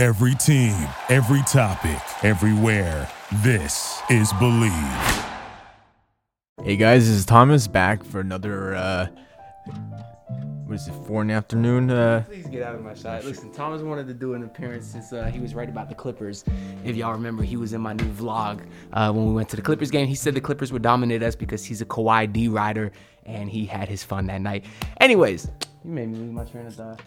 Every 0.00 0.34
team, 0.34 0.88
every 1.10 1.42
topic, 1.42 2.00
everywhere. 2.24 3.06
This 3.42 4.00
is 4.08 4.32
Believe. 4.32 4.72
Hey 6.62 6.76
guys, 6.78 7.06
this 7.06 7.18
is 7.18 7.26
Thomas 7.26 7.66
back 7.66 8.02
for 8.02 8.18
another 8.18 8.74
uh 8.76 9.08
what 10.64 10.76
is 10.76 10.88
it, 10.88 10.94
four 11.06 11.20
in 11.20 11.28
the 11.28 11.34
afternoon? 11.34 11.90
Uh 11.90 12.24
Please 12.26 12.46
get 12.46 12.62
out 12.62 12.74
of 12.74 12.82
my 12.82 12.94
shot. 12.94 13.26
Listen, 13.26 13.52
Thomas 13.52 13.82
wanted 13.82 14.06
to 14.06 14.14
do 14.14 14.32
an 14.32 14.42
appearance 14.42 14.86
since 14.86 15.12
uh, 15.12 15.24
he 15.26 15.38
was 15.38 15.54
right 15.54 15.68
about 15.68 15.90
the 15.90 15.94
Clippers. 15.94 16.46
If 16.82 16.96
y'all 16.96 17.12
remember, 17.12 17.42
he 17.42 17.58
was 17.58 17.74
in 17.74 17.82
my 17.82 17.92
new 17.92 18.10
vlog 18.10 18.62
uh, 18.94 19.12
when 19.12 19.26
we 19.26 19.34
went 19.34 19.50
to 19.50 19.56
the 19.56 19.60
Clippers 19.60 19.90
game. 19.90 20.06
He 20.06 20.14
said 20.14 20.34
the 20.34 20.40
Clippers 20.40 20.72
would 20.72 20.80
dominate 20.80 21.22
us 21.22 21.36
because 21.36 21.62
he's 21.62 21.82
a 21.82 21.86
Kawhi 21.86 22.32
D 22.32 22.48
rider 22.48 22.90
and 23.26 23.50
he 23.50 23.66
had 23.66 23.86
his 23.86 24.02
fun 24.02 24.28
that 24.28 24.40
night. 24.40 24.64
Anyways, 24.98 25.50
you 25.84 25.90
made 25.90 26.08
me 26.08 26.16
lose 26.20 26.32
my 26.32 26.44
train 26.44 26.64
of 26.64 26.74
thought. 26.74 27.02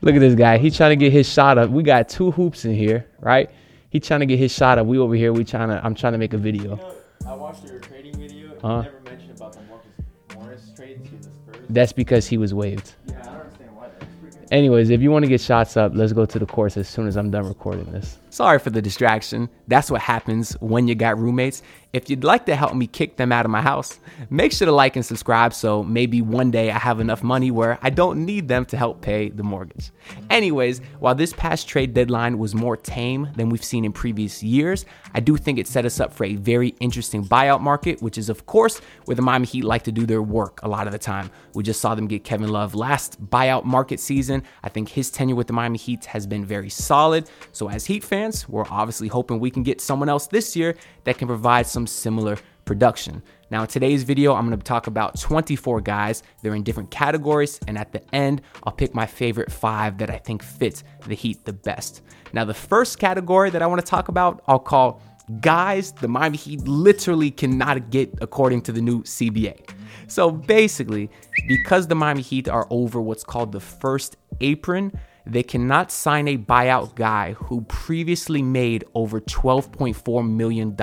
Look 0.00 0.14
at 0.14 0.20
this 0.20 0.34
guy. 0.34 0.58
He's 0.58 0.76
trying 0.76 0.90
to 0.90 0.96
get 0.96 1.12
his 1.12 1.28
shot 1.30 1.56
up. 1.56 1.70
We 1.70 1.82
got 1.82 2.08
two 2.08 2.30
hoops 2.30 2.64
in 2.64 2.74
here, 2.74 3.06
right? 3.20 3.50
He 3.90 4.00
trying 4.00 4.20
to 4.20 4.26
get 4.26 4.38
his 4.38 4.52
shot 4.52 4.78
up. 4.78 4.86
We 4.86 4.98
over 4.98 5.14
here. 5.14 5.32
We 5.32 5.44
trying 5.44 5.68
to. 5.70 5.80
I'm 5.84 5.94
trying 5.94 6.12
to 6.12 6.18
make 6.18 6.32
a 6.34 6.38
video. 6.38 6.78
I 7.26 7.34
watched 7.34 7.64
your 7.64 7.78
trading 7.78 8.14
video. 8.18 8.48
You 8.54 8.58
Huh? 8.62 8.82
never 8.82 9.00
mentioned 9.04 9.30
about 9.36 9.52
the 9.54 9.60
Marcus 9.62 9.92
Morris 10.34 10.72
trade 10.76 11.04
to 11.06 11.10
the 11.16 11.22
Spurs. 11.24 11.66
That's 11.70 11.92
because 11.92 12.26
he 12.26 12.36
was 12.36 12.52
waived. 12.52 12.92
yeah, 13.06 13.20
I 13.20 13.24
don't 13.24 13.34
understand 13.36 13.76
why. 13.76 13.86
That's. 13.98 14.52
Anyways, 14.52 14.90
if 14.90 15.00
you 15.00 15.10
want 15.10 15.24
to 15.24 15.28
get 15.28 15.40
shots 15.40 15.76
up, 15.76 15.92
let's 15.94 16.12
go 16.12 16.26
to 16.26 16.38
the 16.38 16.46
course 16.46 16.76
as 16.76 16.88
soon 16.88 17.06
as 17.06 17.16
I'm 17.16 17.30
done 17.30 17.46
recording 17.46 17.84
this. 17.92 18.18
Sorry 18.34 18.58
for 18.58 18.70
the 18.70 18.82
distraction. 18.82 19.48
That's 19.68 19.92
what 19.92 20.00
happens 20.00 20.54
when 20.54 20.88
you 20.88 20.96
got 20.96 21.20
roommates. 21.20 21.62
If 21.92 22.10
you'd 22.10 22.24
like 22.24 22.46
to 22.46 22.56
help 22.56 22.74
me 22.74 22.88
kick 22.88 23.16
them 23.16 23.30
out 23.30 23.44
of 23.44 23.52
my 23.52 23.62
house, 23.62 24.00
make 24.28 24.50
sure 24.50 24.66
to 24.66 24.72
like 24.72 24.96
and 24.96 25.06
subscribe 25.06 25.54
so 25.54 25.84
maybe 25.84 26.20
one 26.20 26.50
day 26.50 26.72
I 26.72 26.78
have 26.80 26.98
enough 26.98 27.22
money 27.22 27.52
where 27.52 27.78
I 27.80 27.90
don't 27.90 28.24
need 28.24 28.48
them 28.48 28.64
to 28.66 28.76
help 28.76 29.00
pay 29.00 29.28
the 29.28 29.44
mortgage. 29.44 29.92
Anyways, 30.30 30.80
while 30.98 31.14
this 31.14 31.32
past 31.34 31.68
trade 31.68 31.94
deadline 31.94 32.40
was 32.40 32.52
more 32.52 32.76
tame 32.76 33.28
than 33.36 33.50
we've 33.50 33.62
seen 33.62 33.84
in 33.84 33.92
previous 33.92 34.42
years, 34.42 34.84
I 35.14 35.20
do 35.20 35.36
think 35.36 35.60
it 35.60 35.68
set 35.68 35.84
us 35.84 36.00
up 36.00 36.12
for 36.12 36.24
a 36.24 36.34
very 36.34 36.74
interesting 36.80 37.24
buyout 37.24 37.60
market, 37.60 38.02
which 38.02 38.18
is, 38.18 38.28
of 38.28 38.46
course, 38.46 38.80
where 39.04 39.14
the 39.14 39.22
Miami 39.22 39.46
Heat 39.46 39.62
like 39.62 39.84
to 39.84 39.92
do 39.92 40.06
their 40.06 40.22
work 40.22 40.58
a 40.64 40.68
lot 40.68 40.88
of 40.88 40.92
the 40.92 40.98
time. 40.98 41.30
We 41.54 41.62
just 41.62 41.80
saw 41.80 41.94
them 41.94 42.08
get 42.08 42.24
Kevin 42.24 42.48
Love 42.48 42.74
last 42.74 43.24
buyout 43.24 43.64
market 43.64 44.00
season. 44.00 44.42
I 44.64 44.70
think 44.70 44.88
his 44.88 45.12
tenure 45.12 45.36
with 45.36 45.46
the 45.46 45.52
Miami 45.52 45.78
Heat 45.78 46.06
has 46.06 46.26
been 46.26 46.44
very 46.44 46.70
solid. 46.70 47.30
So, 47.52 47.70
as 47.70 47.84
Heat 47.84 48.02
fans, 48.02 48.23
we're 48.48 48.66
obviously 48.70 49.08
hoping 49.08 49.38
we 49.38 49.50
can 49.50 49.62
get 49.62 49.80
someone 49.80 50.08
else 50.08 50.26
this 50.26 50.56
year 50.56 50.74
that 51.04 51.18
can 51.18 51.28
provide 51.28 51.66
some 51.66 51.86
similar 51.86 52.38
production. 52.64 53.22
Now, 53.50 53.62
in 53.62 53.68
today's 53.68 54.02
video, 54.02 54.34
I'm 54.34 54.48
to 54.50 54.56
talk 54.56 54.86
about 54.86 55.20
24 55.20 55.80
guys. 55.82 56.22
They're 56.42 56.54
in 56.54 56.62
different 56.62 56.90
categories, 56.90 57.60
and 57.68 57.76
at 57.76 57.92
the 57.92 58.02
end, 58.14 58.42
I'll 58.64 58.72
pick 58.72 58.94
my 58.94 59.06
favorite 59.06 59.52
five 59.52 59.98
that 59.98 60.10
I 60.10 60.18
think 60.18 60.42
fit 60.42 60.82
the 61.06 61.14
Heat 61.14 61.44
the 61.44 61.52
best. 61.52 62.02
Now, 62.32 62.44
the 62.44 62.54
first 62.54 62.98
category 62.98 63.50
that 63.50 63.62
I 63.62 63.66
want 63.66 63.80
to 63.80 63.86
talk 63.86 64.08
about, 64.08 64.42
I'll 64.48 64.58
call 64.58 65.02
guys 65.40 65.92
the 65.92 66.08
Miami 66.08 66.36
Heat 66.36 66.66
literally 66.66 67.30
cannot 67.30 67.90
get 67.90 68.12
according 68.20 68.62
to 68.62 68.72
the 68.72 68.80
new 68.80 69.02
CBA. 69.02 69.70
So 70.06 70.30
basically, 70.30 71.10
because 71.48 71.86
the 71.86 71.94
Miami 71.94 72.22
Heat 72.22 72.48
are 72.48 72.66
over 72.70 73.00
what's 73.00 73.24
called 73.24 73.52
the 73.52 73.60
first 73.60 74.16
apron, 74.40 74.92
they 75.26 75.42
cannot 75.42 75.90
sign 75.90 76.28
a 76.28 76.36
buyout 76.36 76.94
guy 76.94 77.32
who 77.32 77.62
previously 77.62 78.42
made 78.42 78.84
over 78.94 79.20
$12.4 79.20 80.28
million 80.28 80.76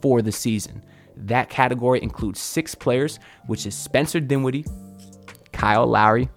for 0.00 0.22
the 0.22 0.32
season. 0.32 0.84
That 1.16 1.50
category 1.50 2.02
includes 2.02 2.40
six 2.40 2.74
players, 2.74 3.18
which 3.46 3.66
is 3.66 3.74
Spencer 3.74 4.20
Dinwiddie, 4.20 4.64
Kyle 5.52 5.86
Lowry, 5.86 6.28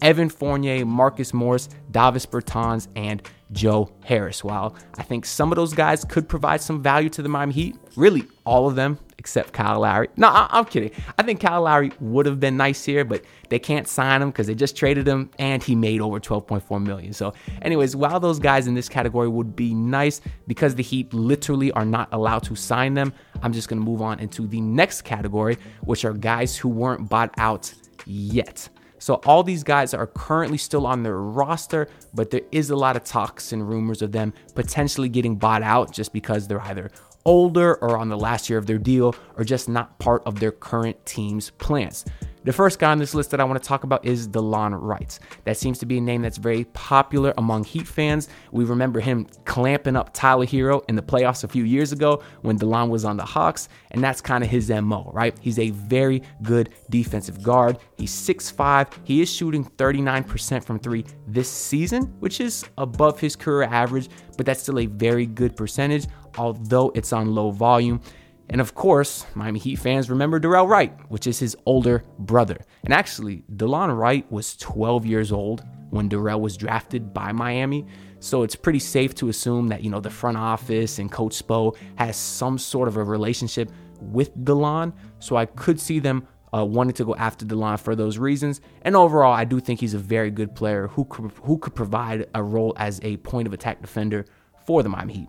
Evan 0.00 0.28
Fournier, 0.28 0.84
Marcus 0.84 1.34
Morris, 1.34 1.68
Davis 1.90 2.26
Bertans, 2.26 2.88
and 2.94 3.22
Joe 3.54 3.90
Harris. 4.04 4.44
While 4.44 4.76
I 4.98 5.02
think 5.02 5.24
some 5.24 5.50
of 5.52 5.56
those 5.56 5.72
guys 5.72 6.04
could 6.04 6.28
provide 6.28 6.60
some 6.60 6.82
value 6.82 7.08
to 7.10 7.22
the 7.22 7.28
Miami 7.28 7.54
Heat, 7.54 7.76
really 7.96 8.24
all 8.44 8.68
of 8.68 8.74
them 8.76 8.98
except 9.16 9.54
Kyle 9.54 9.80
Lowry. 9.80 10.08
No, 10.18 10.28
I- 10.28 10.48
I'm 10.50 10.66
kidding. 10.66 10.90
I 11.16 11.22
think 11.22 11.40
Kyle 11.40 11.62
Lowry 11.62 11.92
would 11.98 12.26
have 12.26 12.38
been 12.40 12.58
nice 12.58 12.84
here, 12.84 13.06
but 13.06 13.24
they 13.48 13.58
can't 13.58 13.88
sign 13.88 14.20
him 14.20 14.28
because 14.28 14.48
they 14.48 14.54
just 14.54 14.76
traded 14.76 15.08
him 15.08 15.30
and 15.38 15.62
he 15.62 15.74
made 15.74 16.02
over 16.02 16.20
12.4 16.20 16.78
million. 16.84 17.14
So, 17.14 17.32
anyways, 17.62 17.96
while 17.96 18.20
those 18.20 18.38
guys 18.38 18.66
in 18.66 18.74
this 18.74 18.86
category 18.90 19.28
would 19.28 19.56
be 19.56 19.72
nice 19.72 20.20
because 20.46 20.74
the 20.74 20.82
Heat 20.82 21.14
literally 21.14 21.72
are 21.72 21.86
not 21.86 22.10
allowed 22.12 22.42
to 22.42 22.54
sign 22.54 22.92
them, 22.92 23.14
I'm 23.42 23.54
just 23.54 23.70
to 23.70 23.76
move 23.76 24.02
on 24.02 24.20
into 24.20 24.46
the 24.46 24.60
next 24.60 25.02
category, 25.02 25.56
which 25.84 26.04
are 26.04 26.12
guys 26.12 26.54
who 26.54 26.68
weren't 26.68 27.08
bought 27.08 27.32
out 27.38 27.72
yet. 28.04 28.68
So 29.04 29.16
all 29.26 29.42
these 29.42 29.62
guys 29.62 29.92
are 29.92 30.06
currently 30.06 30.56
still 30.56 30.86
on 30.86 31.02
their 31.02 31.18
roster, 31.18 31.88
but 32.14 32.30
there 32.30 32.40
is 32.50 32.70
a 32.70 32.76
lot 32.76 32.96
of 32.96 33.04
talks 33.04 33.52
and 33.52 33.68
rumors 33.68 34.00
of 34.00 34.12
them 34.12 34.32
potentially 34.54 35.10
getting 35.10 35.36
bought 35.36 35.62
out 35.62 35.92
just 35.92 36.10
because 36.14 36.48
they're 36.48 36.62
either 36.62 36.90
older 37.26 37.74
or 37.82 37.98
on 37.98 38.08
the 38.08 38.16
last 38.16 38.48
year 38.48 38.58
of 38.58 38.64
their 38.64 38.78
deal 38.78 39.14
or 39.36 39.44
just 39.44 39.68
not 39.68 39.98
part 39.98 40.22
of 40.24 40.40
their 40.40 40.52
current 40.52 41.04
team's 41.04 41.50
plans. 41.50 42.06
The 42.44 42.52
first 42.52 42.78
guy 42.78 42.90
on 42.90 42.98
this 42.98 43.14
list 43.14 43.30
that 43.30 43.40
I 43.40 43.44
want 43.44 43.62
to 43.62 43.66
talk 43.66 43.84
about 43.84 44.04
is 44.04 44.28
Delon 44.28 44.78
Wright. 44.78 45.18
That 45.44 45.56
seems 45.56 45.78
to 45.78 45.86
be 45.86 45.96
a 45.96 46.00
name 46.02 46.20
that's 46.20 46.36
very 46.36 46.64
popular 46.74 47.32
among 47.38 47.64
Heat 47.64 47.88
fans. 47.88 48.28
We 48.52 48.66
remember 48.66 49.00
him 49.00 49.26
clamping 49.46 49.96
up 49.96 50.12
Tyler 50.12 50.44
Herro 50.44 50.82
in 50.86 50.94
the 50.94 51.00
playoffs 51.00 51.44
a 51.44 51.48
few 51.48 51.64
years 51.64 51.92
ago 51.92 52.22
when 52.42 52.58
Delon 52.58 52.90
was 52.90 53.06
on 53.06 53.16
the 53.16 53.24
Hawks, 53.24 53.70
and 53.92 54.04
that's 54.04 54.20
kind 54.20 54.44
of 54.44 54.50
his 54.50 54.68
MO, 54.68 55.10
right? 55.14 55.34
He's 55.40 55.58
a 55.58 55.70
very 55.70 56.22
good 56.42 56.74
defensive 56.90 57.42
guard. 57.42 57.78
He's 57.96 58.12
6'5. 58.12 58.92
He 59.04 59.22
is 59.22 59.32
shooting 59.32 59.64
39% 59.64 60.64
from 60.64 60.78
three 60.80 61.06
this 61.26 61.50
season, 61.50 62.14
which 62.20 62.42
is 62.42 62.62
above 62.76 63.18
his 63.18 63.36
career 63.36 63.62
average, 63.62 64.10
but 64.36 64.44
that's 64.44 64.60
still 64.60 64.80
a 64.80 64.86
very 64.86 65.24
good 65.24 65.56
percentage, 65.56 66.08
although 66.36 66.92
it's 66.94 67.14
on 67.14 67.34
low 67.34 67.50
volume. 67.50 68.02
And 68.50 68.60
of 68.60 68.74
course, 68.74 69.26
Miami 69.34 69.58
Heat 69.58 69.76
fans 69.76 70.10
remember 70.10 70.38
Dorell 70.38 70.68
Wright, 70.68 70.92
which 71.08 71.26
is 71.26 71.38
his 71.38 71.56
older 71.66 72.04
brother. 72.18 72.58
And 72.84 72.92
actually, 72.92 73.44
Delon 73.56 73.96
Wright 73.96 74.30
was 74.30 74.56
12 74.56 75.06
years 75.06 75.32
old 75.32 75.64
when 75.90 76.08
Dorell 76.08 76.40
was 76.40 76.56
drafted 76.56 77.14
by 77.14 77.32
Miami. 77.32 77.86
So 78.20 78.42
it's 78.42 78.56
pretty 78.56 78.78
safe 78.78 79.14
to 79.16 79.28
assume 79.28 79.68
that, 79.68 79.82
you 79.82 79.90
know, 79.90 80.00
the 80.00 80.10
front 80.10 80.36
office 80.36 80.98
and 80.98 81.10
Coach 81.10 81.42
Spo 81.42 81.76
has 81.96 82.16
some 82.16 82.58
sort 82.58 82.88
of 82.88 82.96
a 82.96 83.04
relationship 83.04 83.70
with 84.00 84.36
Delon. 84.38 84.92
So 85.18 85.36
I 85.36 85.46
could 85.46 85.80
see 85.80 85.98
them 85.98 86.26
uh, 86.54 86.64
wanting 86.64 86.94
to 86.94 87.04
go 87.04 87.14
after 87.16 87.44
Delon 87.44 87.78
for 87.80 87.96
those 87.96 88.18
reasons. 88.18 88.60
And 88.82 88.94
overall, 88.94 89.32
I 89.32 89.44
do 89.44 89.60
think 89.60 89.80
he's 89.80 89.94
a 89.94 89.98
very 89.98 90.30
good 90.30 90.54
player 90.54 90.88
who 90.88 91.04
could, 91.06 91.32
who 91.42 91.58
could 91.58 91.74
provide 91.74 92.28
a 92.34 92.42
role 92.42 92.74
as 92.76 93.00
a 93.02 93.16
point 93.18 93.46
of 93.46 93.52
attack 93.52 93.80
defender 93.80 94.26
for 94.66 94.82
the 94.82 94.88
Miami 94.88 95.14
Heat. 95.14 95.28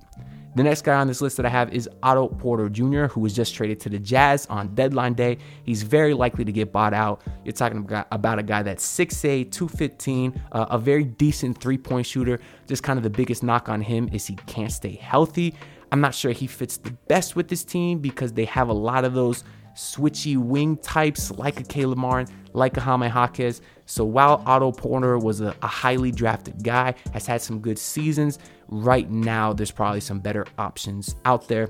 The 0.55 0.63
next 0.63 0.83
guy 0.83 0.95
on 0.95 1.07
this 1.07 1.19
list 1.19 1.35
that 1.35 1.45
I 1.45 1.49
have 1.49 1.73
is 1.73 1.89
Otto 2.01 2.29
Porter 2.29 2.69
Jr., 2.69 3.07
who 3.07 3.19
was 3.19 3.33
just 3.33 3.53
traded 3.53 3.81
to 3.81 3.89
the 3.89 3.99
Jazz 3.99 4.45
on 4.45 4.73
deadline 4.73 5.13
day. 5.13 5.37
He's 5.63 5.83
very 5.83 6.13
likely 6.13 6.45
to 6.45 6.51
get 6.51 6.71
bought 6.71 6.93
out. 6.93 7.23
You're 7.43 7.51
talking 7.51 7.85
about 8.11 8.39
a 8.39 8.43
guy 8.43 8.63
that's 8.63 8.85
6'8, 8.85 9.51
215, 9.51 10.41
uh, 10.53 10.65
a 10.69 10.77
very 10.77 11.03
decent 11.03 11.59
three 11.59 11.77
point 11.77 12.07
shooter. 12.07 12.39
Just 12.67 12.83
kind 12.83 12.97
of 12.97 13.03
the 13.03 13.09
biggest 13.09 13.43
knock 13.43 13.67
on 13.67 13.81
him 13.81 14.09
is 14.13 14.25
he 14.25 14.35
can't 14.47 14.71
stay 14.71 14.95
healthy. 14.95 15.53
I'm 15.91 15.99
not 15.99 16.15
sure 16.15 16.31
he 16.31 16.47
fits 16.47 16.77
the 16.77 16.91
best 17.09 17.35
with 17.35 17.49
this 17.49 17.65
team 17.65 17.99
because 17.99 18.31
they 18.31 18.45
have 18.45 18.69
a 18.69 18.73
lot 18.73 19.03
of 19.03 19.13
those 19.13 19.43
switchy 19.75 20.37
wing 20.37 20.77
types 20.77 21.31
like 21.31 21.59
a 21.59 21.63
Caleb 21.63 21.97
Martin, 21.97 22.33
like 22.53 22.77
a 22.77 22.81
Jaime 22.81 23.07
Jaquez. 23.07 23.61
So 23.85 24.03
while 24.05 24.41
Otto 24.45 24.71
Porter 24.71 25.17
was 25.17 25.41
a, 25.41 25.55
a 25.61 25.67
highly 25.67 26.11
drafted 26.11 26.63
guy, 26.63 26.95
has 27.13 27.25
had 27.27 27.41
some 27.41 27.59
good 27.59 27.77
seasons, 27.77 28.39
right 28.67 29.09
now 29.09 29.53
there's 29.53 29.71
probably 29.71 29.99
some 29.99 30.19
better 30.19 30.45
options 30.57 31.15
out 31.25 31.47
there. 31.47 31.67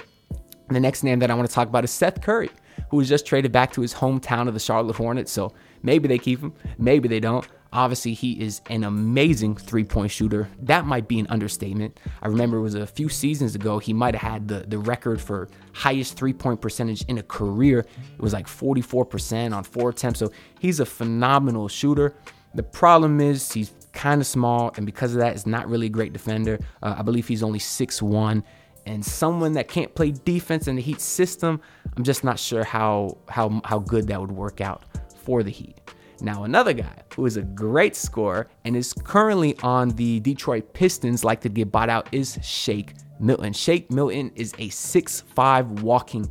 The 0.69 0.79
next 0.79 1.03
name 1.03 1.19
that 1.19 1.29
I 1.29 1.33
want 1.33 1.47
to 1.47 1.53
talk 1.53 1.67
about 1.67 1.83
is 1.83 1.91
Seth 1.91 2.21
Curry, 2.21 2.49
who 2.89 2.97
was 2.97 3.09
just 3.09 3.25
traded 3.25 3.51
back 3.51 3.73
to 3.73 3.81
his 3.81 3.93
hometown 3.93 4.47
of 4.47 4.53
the 4.53 4.59
Charlotte 4.59 4.95
Hornets. 4.95 5.31
So 5.31 5.53
maybe 5.83 6.07
they 6.07 6.17
keep 6.17 6.39
him, 6.39 6.53
maybe 6.77 7.07
they 7.07 7.19
don't. 7.19 7.47
Obviously, 7.75 8.13
he 8.13 8.41
is 8.41 8.61
an 8.69 8.85
amazing 8.85 9.57
three 9.57 9.83
point 9.83 10.09
shooter. 10.09 10.47
That 10.61 10.85
might 10.85 11.09
be 11.09 11.19
an 11.19 11.27
understatement. 11.27 11.99
I 12.21 12.29
remember 12.29 12.55
it 12.57 12.61
was 12.61 12.75
a 12.75 12.87
few 12.87 13.09
seasons 13.09 13.53
ago, 13.53 13.79
he 13.79 13.91
might 13.91 14.15
have 14.15 14.31
had 14.31 14.47
the, 14.47 14.59
the 14.65 14.77
record 14.77 15.19
for 15.19 15.49
highest 15.73 16.15
three 16.15 16.31
point 16.31 16.61
percentage 16.61 17.01
in 17.09 17.17
a 17.17 17.23
career. 17.23 17.79
It 17.79 18.21
was 18.21 18.31
like 18.31 18.47
44% 18.47 19.53
on 19.53 19.65
four 19.65 19.89
attempts. 19.89 20.19
So 20.19 20.31
he's 20.57 20.79
a 20.79 20.85
phenomenal 20.85 21.67
shooter. 21.67 22.15
The 22.53 22.63
problem 22.63 23.19
is 23.19 23.51
he's 23.51 23.73
kind 23.91 24.21
of 24.21 24.27
small, 24.27 24.71
and 24.77 24.85
because 24.85 25.11
of 25.13 25.19
that, 25.19 25.35
is 25.35 25.45
not 25.45 25.67
really 25.67 25.87
a 25.87 25.89
great 25.89 26.13
defender. 26.13 26.59
Uh, 26.81 26.95
I 26.97 27.01
believe 27.01 27.27
he's 27.27 27.43
only 27.43 27.59
6'1 27.59 28.41
and 28.85 29.03
someone 29.03 29.53
that 29.53 29.67
can't 29.67 29.93
play 29.95 30.11
defense 30.11 30.67
in 30.67 30.75
the 30.75 30.81
Heat 30.81 31.01
system, 31.01 31.59
I'm 31.97 32.03
just 32.03 32.23
not 32.23 32.39
sure 32.39 32.63
how 32.63 33.17
how 33.27 33.61
how 33.65 33.79
good 33.79 34.07
that 34.07 34.21
would 34.21 34.31
work 34.31 34.61
out 34.61 34.83
for 35.23 35.43
the 35.43 35.49
Heat. 35.51 35.81
Now, 36.21 36.43
another 36.43 36.73
guy 36.73 37.03
who 37.15 37.25
is 37.25 37.37
a 37.37 37.41
great 37.41 37.95
scorer 37.95 38.47
and 38.63 38.75
is 38.75 38.93
currently 38.93 39.57
on 39.63 39.89
the 39.89 40.19
Detroit 40.21 40.73
Pistons, 40.73 41.23
like 41.23 41.41
to 41.41 41.49
get 41.49 41.71
bought 41.71 41.89
out, 41.89 42.07
is 42.11 42.39
Shake 42.41 42.93
Milton. 43.19 43.53
Shake 43.53 43.91
Milton 43.91 44.31
is 44.35 44.53
a 44.59 44.69
six-five 44.69 45.83
walking 45.83 46.29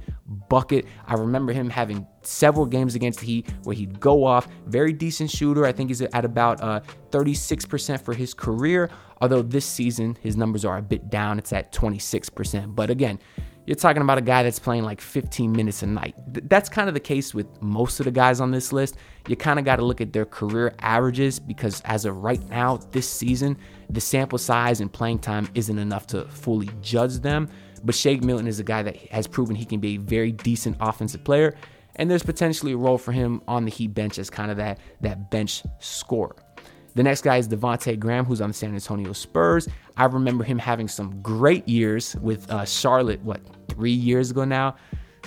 bucket. 0.49 0.87
I 1.07 1.15
remember 1.15 1.53
him 1.53 1.71
having 1.71 2.07
several 2.23 2.67
games 2.67 2.95
against 2.95 3.21
the 3.21 3.27
Heat 3.27 3.51
where 3.65 3.77
he'd 3.77 4.01
go 4.01 4.25
off. 4.25 4.49
Very 4.67 4.93
decent 4.93 5.31
shooter. 5.31 5.65
I 5.65 5.73
think 5.73 5.91
he's 5.91 6.03
at 6.03 6.25
about 6.25 6.61
uh, 6.63 6.81
36% 7.11 8.01
for 8.01 8.15
his 8.15 8.35
career, 8.35 8.91
although 9.21 9.43
this 9.43 9.67
season 9.67 10.17
his 10.21 10.37
numbers 10.37 10.65
are 10.65 10.79
a 10.79 10.83
bit 10.83 11.11
down. 11.11 11.39
It's 11.39 11.53
at 11.53 11.73
26%. 11.73 12.75
But 12.75 12.91
again, 12.91 13.19
you're 13.67 13.77
talking 13.77 14.03
about 14.03 14.19
a 14.19 14.23
guy 14.23 14.43
that's 14.43 14.59
playing 14.59 14.85
like 14.85 15.01
15 15.01 15.53
minutes 15.53 15.83
a 15.83 15.87
night. 15.87 16.15
Th- 16.33 16.45
that's 16.49 16.69
kind 16.69 16.89
of 16.89 16.95
the 16.95 17.01
case 17.01 17.33
with 17.33 17.47
most 17.63 17.99
of 17.99 18.05
the 18.05 18.11
guys 18.11 18.41
on 18.41 18.51
this 18.51 18.73
list. 18.73 18.97
You 19.27 19.37
kind 19.37 19.59
of 19.59 19.65
got 19.65 19.77
to 19.77 19.85
look 19.85 20.01
at 20.01 20.13
their 20.13 20.27
career 20.27 20.75
averages 20.81 21.39
because 21.39 21.81
as 21.83 22.05
of 22.05 22.23
right 22.23 22.47
now, 22.51 22.77
this 22.93 23.09
season, 23.09 23.57
the 23.89 24.01
sample 24.01 24.39
size 24.39 24.81
and 24.81 24.93
playing 24.93 25.21
time 25.21 25.49
isn't 25.55 25.79
enough 25.79 26.07
to 26.09 26.27
fully 26.27 26.69
judge 26.83 27.17
them. 27.21 27.49
But 27.83 27.95
Shake 27.95 28.23
Milton 28.23 28.47
is 28.47 28.61
a 28.61 28.65
guy 28.65 28.83
that 28.83 28.97
has 29.09 29.27
proven 29.27 29.57
he 29.57 29.65
can 29.65 29.81
be 29.81 29.97
a 29.97 29.99
very 29.99 30.33
decent 30.33 30.77
offensive 30.81 31.23
player, 31.23 31.55
and 31.97 32.11
there's 32.11 32.23
potentially 32.23 32.73
a 32.73 32.77
role 32.77 32.97
for 32.97 33.13
him 33.13 33.43
on 33.47 33.67
the 33.67 33.71
Heat 33.71 33.89
bench 33.89 34.19
as 34.19 34.31
kind 34.31 34.51
of 34.51 34.57
that 34.57 34.79
that 35.03 35.31
bench 35.31 35.63
scorer. 35.81 36.35
The 36.95 37.03
next 37.03 37.23
guy 37.23 37.39
is 37.39 37.49
Devonte 37.49 37.99
Graham, 37.99 38.25
who's 38.25 38.41
on 38.41 38.51
the 38.51 38.55
San 38.55 38.73
Antonio 38.73 39.13
Spurs. 39.13 39.69
I 39.97 40.05
remember 40.05 40.45
him 40.45 40.59
having 40.59 40.87
some 40.87 41.21
great 41.23 41.69
years 41.69 42.15
with 42.17 42.49
uh, 42.51 42.65
Charlotte, 42.65 43.21
what, 43.23 43.41
three 43.69 43.91
years 43.91 44.31
ago 44.31 44.45
now? 44.45 44.77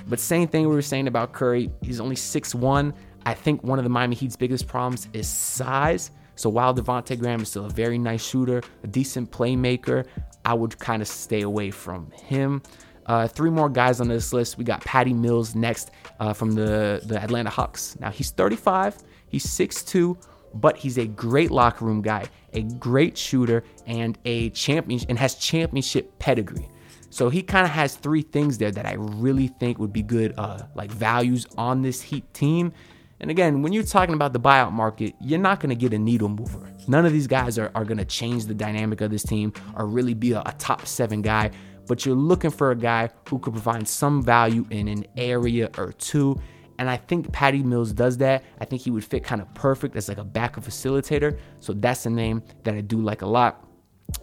But 0.07 0.19
same 0.19 0.47
thing 0.47 0.69
we 0.69 0.73
were 0.73 0.81
saying 0.81 1.07
about 1.07 1.33
Curry. 1.33 1.69
He's 1.81 1.99
only 1.99 2.15
6'1. 2.15 2.93
I 3.25 3.33
think 3.33 3.63
one 3.63 3.79
of 3.79 3.83
the 3.83 3.89
Miami 3.89 4.15
Heat's 4.15 4.37
biggest 4.37 4.67
problems 4.67 5.09
is 5.11 5.27
size. 5.27 6.11
So 6.35 6.49
while 6.49 6.73
Devonte 6.73 7.19
Graham 7.19 7.41
is 7.41 7.49
still 7.49 7.65
a 7.65 7.69
very 7.69 7.97
nice 7.97 8.25
shooter, 8.25 8.61
a 8.83 8.87
decent 8.87 9.31
playmaker, 9.31 10.05
I 10.45 10.53
would 10.53 10.79
kind 10.79 11.01
of 11.01 11.07
stay 11.09 11.41
away 11.41 11.71
from 11.71 12.09
him. 12.11 12.61
Uh, 13.07 13.27
three 13.27 13.49
more 13.49 13.69
guys 13.69 13.99
on 13.99 14.07
this 14.07 14.31
list. 14.31 14.57
We 14.57 14.63
got 14.63 14.81
Patty 14.85 15.13
Mills 15.13 15.55
next 15.55 15.91
uh, 16.19 16.31
from 16.31 16.51
the, 16.51 17.01
the 17.05 17.21
Atlanta 17.21 17.49
Hawks. 17.49 17.97
Now 17.99 18.11
he's 18.11 18.31
35, 18.31 18.97
he's 19.27 19.45
6'2, 19.45 20.17
but 20.53 20.77
he's 20.77 20.97
a 20.97 21.07
great 21.07 21.51
locker 21.51 21.85
room 21.85 22.01
guy, 22.01 22.25
a 22.53 22.63
great 22.63 23.17
shooter, 23.17 23.63
and 23.85 24.17
a 24.25 24.49
champion 24.51 25.01
and 25.09 25.19
has 25.19 25.35
championship 25.35 26.17
pedigree. 26.19 26.69
So 27.09 27.29
he 27.29 27.41
kind 27.41 27.65
of 27.65 27.71
has 27.71 27.95
three 27.95 28.21
things 28.21 28.57
there 28.57 28.71
that 28.71 28.85
I 28.85 28.94
really 28.94 29.47
think 29.47 29.79
would 29.79 29.94
be 29.94 30.03
good, 30.03 30.33
uh, 30.38 30.63
like 30.75 30.91
values 30.91 31.47
on 31.57 31.81
this 31.81 32.01
Heat 32.01 32.31
team. 32.33 32.73
And 33.19 33.31
again, 33.31 33.63
when 33.63 33.73
you're 33.73 33.83
talking 33.83 34.13
about 34.13 34.33
the 34.33 34.39
buyout 34.39 34.71
market, 34.71 35.15
you're 35.19 35.39
not 35.39 35.59
going 35.59 35.69
to 35.69 35.75
get 35.75 35.94
a 35.94 35.97
needle 35.97 36.29
mover. 36.29 36.71
None 36.88 37.05
of 37.05 37.11
these 37.11 37.25
guys 37.25 37.57
are, 37.57 37.71
are 37.73 37.85
going 37.85 37.97
to 37.97 38.05
change 38.05 38.45
the 38.45 38.53
dynamic 38.53 39.01
of 39.01 39.09
this 39.09 39.23
team 39.23 39.53
or 39.75 39.88
really 39.88 40.13
be 40.13 40.33
a, 40.33 40.41
a 40.45 40.53
top 40.59 40.85
seven 40.85 41.21
guy. 41.21 41.51
But 41.88 42.05
you're 42.05 42.15
looking 42.15 42.51
for 42.51 42.71
a 42.71 42.75
guy 42.75 43.09
who 43.29 43.39
could 43.39 43.53
provide 43.53 43.88
some 43.88 44.21
value 44.21 44.67
in 44.69 44.88
an 44.88 45.05
area 45.15 45.69
or 45.77 45.93
two 45.93 46.39
and 46.79 46.89
I 46.89 46.97
think 46.97 47.31
Patty 47.31 47.63
Mills 47.63 47.94
does 47.94 48.18
that. 48.18 48.44
I 48.59 48.65
think 48.65 48.81
he 48.81 48.91
would 48.91 49.03
fit 49.03 49.24
kind 49.24 49.41
of 49.41 49.53
perfect 49.53 49.95
as 49.95 50.09
like 50.09 50.18
a 50.18 50.24
backup 50.24 50.63
facilitator. 50.63 51.38
So 51.59 51.74
that's 51.74 52.06
a 52.06 52.09
name 52.09 52.44
that 52.63 52.75
I 52.75 52.81
do 52.81 53.01
like 53.01 53.21
a 53.21 53.27
lot. 53.27 53.65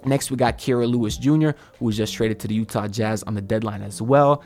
Next, 0.04 0.30
we 0.30 0.36
got 0.36 0.56
Kira 0.56 0.90
Lewis 0.90 1.16
Jr., 1.16 1.50
who 1.78 1.84
was 1.84 1.96
just 1.96 2.14
traded 2.14 2.38
to 2.40 2.48
the 2.48 2.54
Utah 2.54 2.86
Jazz 2.88 3.22
on 3.24 3.34
the 3.34 3.42
deadline 3.42 3.82
as 3.82 4.00
well. 4.00 4.42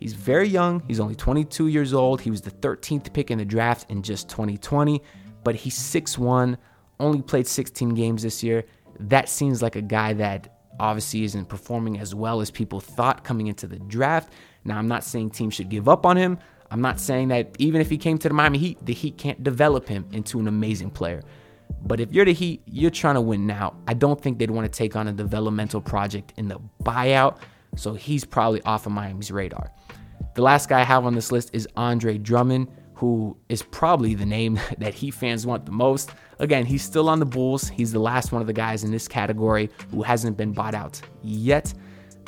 He's 0.00 0.14
very 0.14 0.48
young. 0.48 0.82
He's 0.88 0.98
only 0.98 1.14
22 1.14 1.68
years 1.68 1.92
old. 1.92 2.20
He 2.20 2.30
was 2.30 2.40
the 2.40 2.50
13th 2.50 3.12
pick 3.12 3.30
in 3.30 3.38
the 3.38 3.44
draft 3.44 3.90
in 3.90 4.02
just 4.02 4.28
2020, 4.30 5.02
but 5.44 5.54
he's 5.54 5.78
6'1, 5.78 6.56
only 6.98 7.22
played 7.22 7.46
16 7.46 7.90
games 7.90 8.22
this 8.22 8.42
year. 8.42 8.64
That 8.98 9.28
seems 9.28 9.62
like 9.62 9.76
a 9.76 9.82
guy 9.82 10.14
that 10.14 10.56
obviously 10.80 11.24
isn't 11.24 11.48
performing 11.48 11.98
as 12.00 12.14
well 12.14 12.40
as 12.40 12.50
people 12.50 12.80
thought 12.80 13.22
coming 13.24 13.48
into 13.48 13.66
the 13.66 13.78
draft. 13.78 14.32
Now, 14.64 14.78
I'm 14.78 14.88
not 14.88 15.04
saying 15.04 15.30
teams 15.30 15.54
should 15.54 15.68
give 15.68 15.88
up 15.88 16.06
on 16.06 16.16
him. 16.16 16.38
I'm 16.70 16.80
not 16.80 17.00
saying 17.00 17.28
that 17.28 17.56
even 17.58 17.80
if 17.80 17.90
he 17.90 17.98
came 17.98 18.18
to 18.18 18.28
the 18.28 18.34
Miami 18.34 18.58
Heat, 18.58 18.78
the 18.84 18.92
Heat 18.92 19.18
can't 19.18 19.42
develop 19.42 19.88
him 19.88 20.06
into 20.12 20.38
an 20.38 20.46
amazing 20.46 20.90
player. 20.90 21.22
But 21.82 22.00
if 22.00 22.12
you're 22.12 22.24
the 22.24 22.32
Heat, 22.32 22.62
you're 22.66 22.90
trying 22.90 23.16
to 23.16 23.20
win 23.20 23.46
now. 23.46 23.74
I 23.88 23.94
don't 23.94 24.20
think 24.20 24.38
they'd 24.38 24.50
want 24.50 24.70
to 24.70 24.76
take 24.76 24.94
on 24.96 25.08
a 25.08 25.12
developmental 25.12 25.80
project 25.80 26.32
in 26.36 26.48
the 26.48 26.60
buyout. 26.82 27.38
So 27.76 27.94
he's 27.94 28.24
probably 28.24 28.62
off 28.62 28.86
of 28.86 28.92
Miami's 28.92 29.30
radar. 29.30 29.70
The 30.34 30.42
last 30.42 30.68
guy 30.68 30.80
I 30.80 30.84
have 30.84 31.06
on 31.06 31.14
this 31.14 31.32
list 31.32 31.50
is 31.52 31.66
Andre 31.76 32.18
Drummond, 32.18 32.68
who 32.94 33.36
is 33.48 33.62
probably 33.62 34.14
the 34.14 34.26
name 34.26 34.60
that 34.78 34.94
Heat 34.94 35.12
fans 35.12 35.46
want 35.46 35.66
the 35.66 35.72
most. 35.72 36.10
Again, 36.38 36.66
he's 36.66 36.82
still 36.82 37.08
on 37.08 37.18
the 37.18 37.26
Bulls. 37.26 37.68
He's 37.68 37.92
the 37.92 37.98
last 37.98 38.30
one 38.30 38.40
of 38.40 38.46
the 38.46 38.52
guys 38.52 38.84
in 38.84 38.92
this 38.92 39.08
category 39.08 39.70
who 39.90 40.02
hasn't 40.02 40.36
been 40.36 40.52
bought 40.52 40.74
out 40.74 41.00
yet 41.22 41.72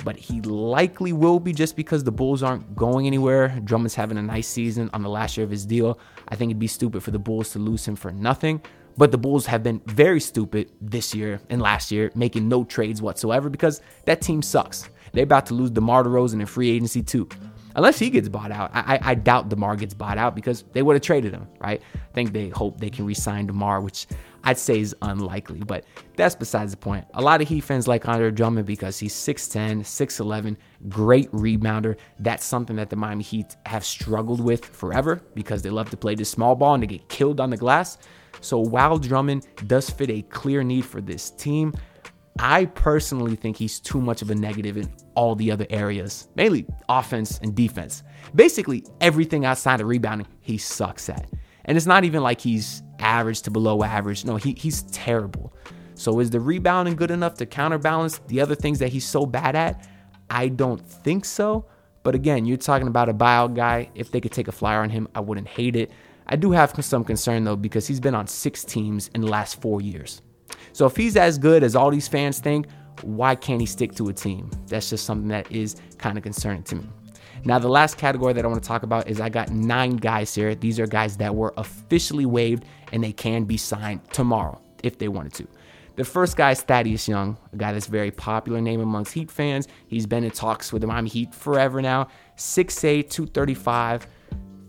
but 0.05 0.17
he 0.17 0.41
likely 0.41 1.13
will 1.13 1.41
be 1.41 1.53
just 1.53 1.77
because 1.77 2.05
the 2.05 2.13
Bulls 2.13 2.43
aren't 2.43 2.75
going 2.77 3.07
anywhere. 3.07 3.61
Drummond's 3.65 3.95
having 3.95 4.19
a 4.19 4.23
nice 4.23 4.49
season 4.49 4.91
on 4.93 5.03
the 5.03 5.09
last 5.09 5.37
year 5.37 5.45
of 5.45 5.51
his 5.51 5.67
deal. 5.67 5.99
I 6.29 6.37
think 6.37 6.51
it'd 6.51 6.59
be 6.59 6.67
stupid 6.67 7.03
for 7.03 7.11
the 7.11 7.19
Bulls 7.19 7.51
to 7.51 7.59
lose 7.59 7.87
him 7.87 7.97
for 7.97 8.11
nothing. 8.13 8.63
But 8.97 9.11
the 9.11 9.19
Bulls 9.19 9.47
have 9.47 9.63
been 9.63 9.81
very 9.87 10.21
stupid 10.21 10.71
this 10.81 11.15
year 11.15 11.41
and 11.49 11.63
last 11.63 11.91
year, 11.91 12.11
making 12.15 12.49
no 12.49 12.65
trades 12.65 13.01
whatsoever 13.01 13.49
because 13.49 13.81
that 14.05 14.21
team 14.21 14.43
sucks. 14.43 14.91
They're 15.13 15.25
about 15.25 15.47
to 15.47 15.55
lose 15.55 15.71
DeMar 15.71 16.05
DeRozan 16.05 16.41
in 16.41 16.47
free 16.47 16.71
agency 16.71 17.03
too 17.03 17.29
unless 17.75 17.99
he 17.99 18.11
gets 18.11 18.29
bought 18.29 18.51
out. 18.51 18.71
I, 18.75 18.99
I 19.03 19.15
doubt 19.15 19.49
DeMar 19.49 19.77
gets 19.77 19.95
bought 19.95 20.19
out 20.19 20.35
because 20.35 20.65
they 20.73 20.83
would 20.83 20.95
have 20.95 21.03
traded 21.03 21.33
him, 21.33 21.49
right? 21.61 21.81
I 21.95 22.13
think 22.15 22.33
they 22.33 22.49
hope 22.49 22.81
they 22.81 22.91
can 22.91 23.07
re-sign 23.07 23.47
DeMar, 23.47 23.81
which 23.81 24.07
I'd 24.45 24.59
say 24.59 24.81
is 24.81 24.95
unlikely, 25.03 25.61
but 25.61 25.85
that's 26.17 26.35
besides 26.35 26.73
the 26.73 26.77
point. 26.77 27.07
A 27.15 27.23
lot 27.23 27.41
of 27.41 27.49
Heat 27.49 27.61
fans 27.61 27.87
like 27.87 28.09
Andre 28.09 28.31
Drummond 28.31 28.67
because 28.67 28.99
he's 28.99 29.15
6'10, 29.15 29.81
6'11, 29.81 30.57
great 30.89 31.31
rebounder. 31.33 31.97
That's 32.19 32.45
something 32.45 32.77
that 32.77 32.91
the 32.91 32.97
Miami 32.97 33.23
Heat 33.23 33.57
have 33.67 33.85
struggled 33.85 34.41
with 34.41 34.65
forever 34.65 35.23
because 35.35 35.63
they 35.63 35.71
love 35.71 35.91
to 35.91 35.97
play 35.97 36.15
this 36.15 36.29
small 36.29 36.55
ball 36.55 36.75
and 36.75 36.83
they 36.83 36.89
get 36.89 37.09
killed 37.09 37.41
on 37.41 37.51
the 37.51 37.57
glass. 37.57 37.99
So 38.41 38.59
while 38.59 38.99
Drummond 38.99 39.47
does 39.69 39.89
fit 39.91 40.11
a 40.11 40.23
clear 40.23 40.65
need 40.65 40.85
for 40.85 41.01
this 41.01 41.31
team, 41.31 41.73
I 42.39 42.65
personally 42.65 43.37
think 43.37 43.57
he's 43.57 43.79
too 43.79 44.01
much 44.01 44.23
of 44.23 44.31
a 44.31 44.35
negative 44.35 44.77
in 44.77 44.91
all 45.15 45.35
the 45.35 45.51
other 45.51 45.67
areas, 45.71 46.29
mainly 46.35 46.67
offense 46.89 47.39
and 47.39 47.55
defense. 47.55 48.03
Basically, 48.35 48.85
everything 49.01 49.45
outside 49.45 49.81
of 49.81 49.87
rebounding, 49.87 50.27
he 50.41 50.59
sucks 50.59 51.09
at. 51.09 51.29
And 51.67 51.77
it's 51.77 51.87
not 51.87 52.05
even 52.05 52.23
like 52.23 52.41
he's 52.41 52.83
average 52.99 53.43
to 53.43 53.51
below 53.51 53.83
average. 53.83 54.25
No, 54.25 54.37
he, 54.37 54.55
he's 54.55 54.83
terrible. 54.85 55.53
So 55.95 56.19
is 56.21 56.31
the 56.31 56.41
rebounding 56.41 56.97
good 56.97 57.11
enough 57.11 57.35
to 57.35 57.47
counterbalance 57.47 58.19
the 58.27 58.41
other 58.41 58.55
things 58.55 58.79
that 58.79 58.89
he's 58.89 59.07
so 59.07 59.27
bad 59.27 59.55
at? 59.55 59.87
I 60.31 60.49
don't 60.49 60.85
think 60.85 61.25
so. 61.25 61.67
But 62.03 62.15
again, 62.15 62.47
you're 62.47 62.57
talking 62.57 62.89
about 62.89 63.09
a 63.09 63.15
buyout 63.15 63.55
guy. 63.55 63.91
If 63.95 64.11
they 64.11 64.21
could 64.21 64.33
take 64.33 64.49
a 64.49 64.53
flyer 64.53 64.81
on 64.81 64.91
him, 64.91 65.07
I 65.15 65.21
wouldn't 65.21 65.47
hate 65.47 65.77
it. 65.77 65.93
I 66.27 66.37
do 66.37 66.51
have 66.53 66.73
some 66.85 67.05
concern 67.05 67.45
though 67.45 67.57
because 67.57 67.87
he's 67.87 68.01
been 68.01 68.15
on 68.15 68.27
six 68.27 68.65
teams 68.65 69.09
in 69.09 69.21
the 69.21 69.29
last 69.29 69.61
four 69.61 69.81
years. 69.81 70.23
So 70.73 70.87
if 70.87 70.97
he's 70.97 71.17
as 71.17 71.39
good 71.39 71.63
as 71.63 71.77
all 71.77 71.91
these 71.91 72.09
fans 72.09 72.39
think, 72.41 72.67
why 73.03 73.35
can't 73.35 73.61
he 73.61 73.67
stick 73.67 73.95
to 73.97 74.09
a 74.09 74.13
team? 74.13 74.51
That's 74.69 74.91
just 74.91 75.05
something 75.05 75.29
that 75.29 75.51
is 75.51 75.77
kind 75.99 76.17
of 76.17 76.25
concerning 76.25 76.63
to 76.65 76.77
me. 76.77 76.85
Now, 77.45 77.59
the 77.59 77.69
last 77.69 77.99
category 77.99 78.33
that 78.35 78.45
I 78.45 78.49
want 78.49 78.63
to 78.63 78.67
talk 78.67 78.85
about 78.85 79.09
is 79.09 79.21
I 79.21 79.29
got 79.29 79.51
nine 79.51 79.97
guys 79.97 80.33
here. 80.35 80.55
These 80.55 80.79
are 80.79 80.87
guys 80.87 81.17
that 81.17 81.35
were 81.35 81.53
officially 81.57 82.25
waived 82.25 82.65
and 82.93 83.03
they 83.03 83.13
can 83.13 83.45
be 83.45 83.57
signed 83.57 84.01
tomorrow 84.13 84.61
if 84.85 84.99
they 84.99 85.09
wanted 85.09 85.35
to. 85.35 85.49
The 85.97 86.05
first 86.05 86.37
guy 86.37 86.53
is 86.53 86.63
Thaddeus 86.63 87.07
Young, 87.07 87.37
a 87.53 87.57
guy 87.57 87.73
that's 87.73 87.87
very 87.87 88.11
popular 88.11 88.61
name 88.61 88.81
amongst 88.81 89.13
Heat 89.13 89.31
fans. 89.31 89.69
He's 89.89 90.07
been 90.07 90.25
in 90.25 90.31
talks 90.31 90.73
with 90.73 90.83
the 90.83 90.87
Miami 90.87 91.11
Heat 91.11 91.35
forever 91.35 91.83
now. 91.83 92.09
6'8, 92.37 93.11
235, 93.11 94.07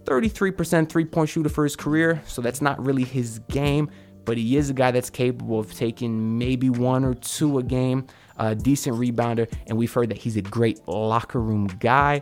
33% 0.04 0.90
three 0.90 1.06
point 1.06 1.30
shooter 1.30 1.48
for 1.48 1.64
his 1.64 1.76
career, 1.78 2.22
so 2.26 2.42
that's 2.42 2.62
not 2.62 2.84
really 2.84 3.04
his 3.06 3.40
game 3.50 3.90
but 4.26 4.38
he 4.38 4.58
is 4.58 4.70
a 4.70 4.74
guy 4.74 4.92
that's 4.92 5.10
capable 5.10 5.60
of 5.60 5.74
taking 5.74 6.38
maybe 6.38 6.70
one 6.70 7.04
or 7.04 7.14
two 7.14 7.58
a 7.60 7.64
game, 7.64 8.08
a 8.38 8.56
decent 8.56 8.98
rebounder, 8.98 9.52
and 9.68 9.78
we've 9.78 9.94
heard 9.94 10.10
that 10.10 10.18
he's 10.18 10.38
a 10.38 10.42
great 10.42 10.88
locker 10.88 11.40
room 11.40 11.68
guy. 11.80 12.22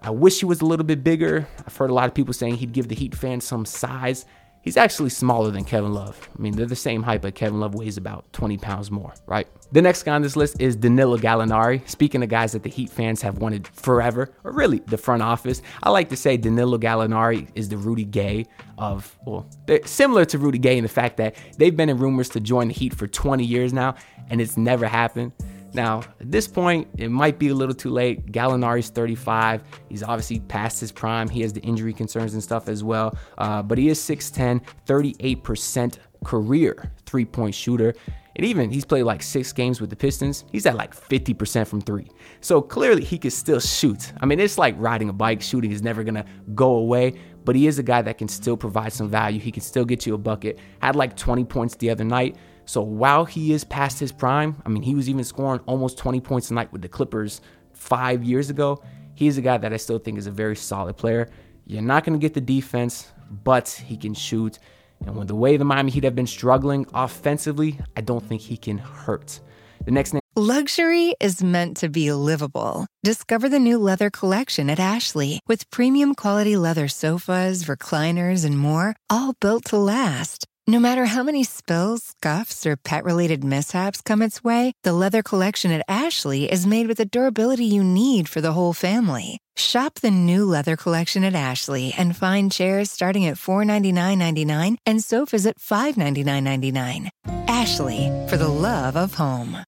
I 0.00 0.10
wish 0.10 0.40
he 0.40 0.46
was 0.46 0.60
a 0.60 0.66
little 0.66 0.84
bit 0.84 1.02
bigger. 1.02 1.48
I've 1.66 1.76
heard 1.76 1.90
a 1.90 1.94
lot 1.94 2.08
of 2.08 2.14
people 2.14 2.34
saying 2.34 2.56
he'd 2.56 2.72
give 2.72 2.88
the 2.88 2.94
Heat 2.94 3.14
fans 3.14 3.44
some 3.44 3.64
size. 3.64 4.26
He's 4.60 4.76
actually 4.76 5.10
smaller 5.10 5.50
than 5.50 5.64
Kevin 5.64 5.92
Love. 5.92 6.28
I 6.36 6.40
mean, 6.40 6.56
they're 6.56 6.66
the 6.66 6.76
same 6.76 7.02
height, 7.02 7.22
but 7.22 7.34
Kevin 7.34 7.60
Love 7.60 7.74
weighs 7.74 7.96
about 7.96 8.30
20 8.32 8.56
pounds 8.58 8.90
more, 8.90 9.14
right? 9.26 9.46
The 9.74 9.82
next 9.82 10.04
guy 10.04 10.14
on 10.14 10.22
this 10.22 10.36
list 10.36 10.60
is 10.60 10.76
Danilo 10.76 11.18
Gallinari. 11.18 11.86
Speaking 11.90 12.22
of 12.22 12.28
guys 12.28 12.52
that 12.52 12.62
the 12.62 12.70
Heat 12.70 12.90
fans 12.90 13.20
have 13.22 13.38
wanted 13.38 13.66
forever, 13.66 14.30
or 14.44 14.52
really 14.52 14.78
the 14.78 14.96
front 14.96 15.20
office, 15.20 15.62
I 15.82 15.90
like 15.90 16.10
to 16.10 16.16
say 16.16 16.36
Danilo 16.36 16.78
Gallinari 16.78 17.48
is 17.56 17.70
the 17.70 17.76
Rudy 17.76 18.04
Gay 18.04 18.46
of, 18.78 19.18
well, 19.26 19.48
they're 19.66 19.84
similar 19.84 20.24
to 20.26 20.38
Rudy 20.38 20.58
Gay 20.58 20.78
in 20.78 20.84
the 20.84 20.88
fact 20.88 21.16
that 21.16 21.34
they've 21.58 21.76
been 21.76 21.88
in 21.88 21.98
rumors 21.98 22.28
to 22.28 22.40
join 22.40 22.68
the 22.68 22.72
Heat 22.74 22.94
for 22.94 23.08
20 23.08 23.44
years 23.44 23.72
now, 23.72 23.96
and 24.30 24.40
it's 24.40 24.56
never 24.56 24.86
happened. 24.86 25.32
Now, 25.72 26.02
at 26.20 26.30
this 26.30 26.46
point, 26.46 26.86
it 26.96 27.08
might 27.08 27.40
be 27.40 27.48
a 27.48 27.54
little 27.56 27.74
too 27.74 27.90
late. 27.90 28.30
Gallinari's 28.30 28.90
35. 28.90 29.60
He's 29.88 30.04
obviously 30.04 30.38
past 30.38 30.78
his 30.78 30.92
prime. 30.92 31.28
He 31.28 31.40
has 31.40 31.52
the 31.52 31.62
injury 31.62 31.92
concerns 31.92 32.34
and 32.34 32.42
stuff 32.44 32.68
as 32.68 32.84
well. 32.84 33.18
Uh, 33.38 33.60
but 33.60 33.76
he 33.76 33.88
is 33.88 33.98
6'10, 33.98 34.62
38% 34.86 35.98
career 36.24 36.92
three 37.06 37.24
point 37.24 37.54
shooter. 37.56 37.92
And 38.36 38.44
even 38.44 38.70
he's 38.70 38.84
played 38.84 39.04
like 39.04 39.22
six 39.22 39.52
games 39.52 39.80
with 39.80 39.90
the 39.90 39.96
Pistons. 39.96 40.44
He's 40.50 40.66
at 40.66 40.74
like 40.74 40.94
50% 40.94 41.66
from 41.66 41.80
three. 41.80 42.08
So 42.40 42.60
clearly 42.60 43.04
he 43.04 43.16
can 43.16 43.30
still 43.30 43.60
shoot. 43.60 44.12
I 44.20 44.26
mean, 44.26 44.40
it's 44.40 44.58
like 44.58 44.74
riding 44.78 45.08
a 45.08 45.12
bike. 45.12 45.40
Shooting 45.40 45.70
is 45.70 45.82
never 45.82 46.02
going 46.02 46.16
to 46.16 46.24
go 46.54 46.74
away, 46.74 47.14
but 47.44 47.54
he 47.54 47.66
is 47.66 47.78
a 47.78 47.82
guy 47.82 48.02
that 48.02 48.18
can 48.18 48.28
still 48.28 48.56
provide 48.56 48.92
some 48.92 49.08
value. 49.08 49.38
He 49.38 49.52
can 49.52 49.62
still 49.62 49.84
get 49.84 50.04
you 50.04 50.14
a 50.14 50.18
bucket. 50.18 50.58
Had 50.80 50.96
like 50.96 51.16
20 51.16 51.44
points 51.44 51.76
the 51.76 51.90
other 51.90 52.04
night. 52.04 52.36
So 52.66 52.82
while 52.82 53.24
he 53.24 53.52
is 53.52 53.62
past 53.62 54.00
his 54.00 54.10
prime, 54.10 54.60
I 54.64 54.68
mean, 54.68 54.82
he 54.82 54.94
was 54.94 55.08
even 55.08 55.22
scoring 55.22 55.60
almost 55.66 55.98
20 55.98 56.20
points 56.20 56.50
a 56.50 56.54
night 56.54 56.72
with 56.72 56.82
the 56.82 56.88
Clippers 56.88 57.40
five 57.72 58.24
years 58.24 58.50
ago. 58.50 58.82
He's 59.14 59.38
a 59.38 59.42
guy 59.42 59.58
that 59.58 59.72
I 59.72 59.76
still 59.76 59.98
think 59.98 60.18
is 60.18 60.26
a 60.26 60.32
very 60.32 60.56
solid 60.56 60.96
player. 60.96 61.28
You're 61.66 61.82
not 61.82 62.04
going 62.04 62.18
to 62.18 62.22
get 62.22 62.34
the 62.34 62.40
defense, 62.40 63.12
but 63.44 63.68
he 63.68 63.96
can 63.96 64.14
shoot. 64.14 64.58
And 65.06 65.16
with 65.16 65.28
the 65.28 65.34
way 65.34 65.56
the 65.56 65.64
Miami 65.64 65.90
Heat 65.90 66.04
have 66.04 66.14
been 66.14 66.26
struggling 66.26 66.86
offensively, 66.94 67.78
I 67.96 68.00
don't 68.00 68.24
think 68.24 68.40
he 68.40 68.56
can 68.56 68.78
hurt. 68.78 69.40
The 69.84 69.90
next 69.90 70.14
name. 70.14 70.20
Luxury 70.36 71.14
is 71.20 71.42
meant 71.42 71.76
to 71.76 71.88
be 71.88 72.10
livable. 72.10 72.86
Discover 73.04 73.50
the 73.50 73.58
new 73.58 73.78
leather 73.78 74.10
collection 74.10 74.68
at 74.68 74.80
Ashley 74.80 75.40
with 75.46 75.70
premium 75.70 76.14
quality 76.14 76.56
leather 76.56 76.88
sofas, 76.88 77.64
recliners, 77.64 78.44
and 78.44 78.58
more, 78.58 78.96
all 79.08 79.34
built 79.40 79.66
to 79.66 79.76
last. 79.76 80.46
No 80.66 80.80
matter 80.80 81.04
how 81.04 81.22
many 81.22 81.44
spills, 81.44 82.14
scuffs, 82.16 82.64
or 82.64 82.74
pet 82.74 83.04
related 83.04 83.44
mishaps 83.44 84.00
come 84.00 84.22
its 84.22 84.42
way, 84.42 84.72
the 84.82 84.94
leather 84.94 85.22
collection 85.22 85.70
at 85.70 85.84
Ashley 85.86 86.50
is 86.50 86.66
made 86.66 86.86
with 86.86 86.96
the 86.96 87.04
durability 87.04 87.66
you 87.66 87.84
need 87.84 88.30
for 88.30 88.40
the 88.40 88.52
whole 88.52 88.72
family. 88.72 89.36
Shop 89.56 89.96
the 89.96 90.10
new 90.10 90.46
leather 90.46 90.74
collection 90.74 91.22
at 91.22 91.34
Ashley 91.34 91.92
and 91.98 92.16
find 92.16 92.50
chairs 92.50 92.90
starting 92.90 93.26
at 93.26 93.36
$499.99 93.36 94.76
and 94.86 95.04
sofas 95.04 95.44
at 95.44 95.58
$599.99. 95.58 97.10
Ashley, 97.46 98.10
for 98.30 98.38
the 98.38 98.48
love 98.48 98.96
of 98.96 99.12
home. 99.12 99.58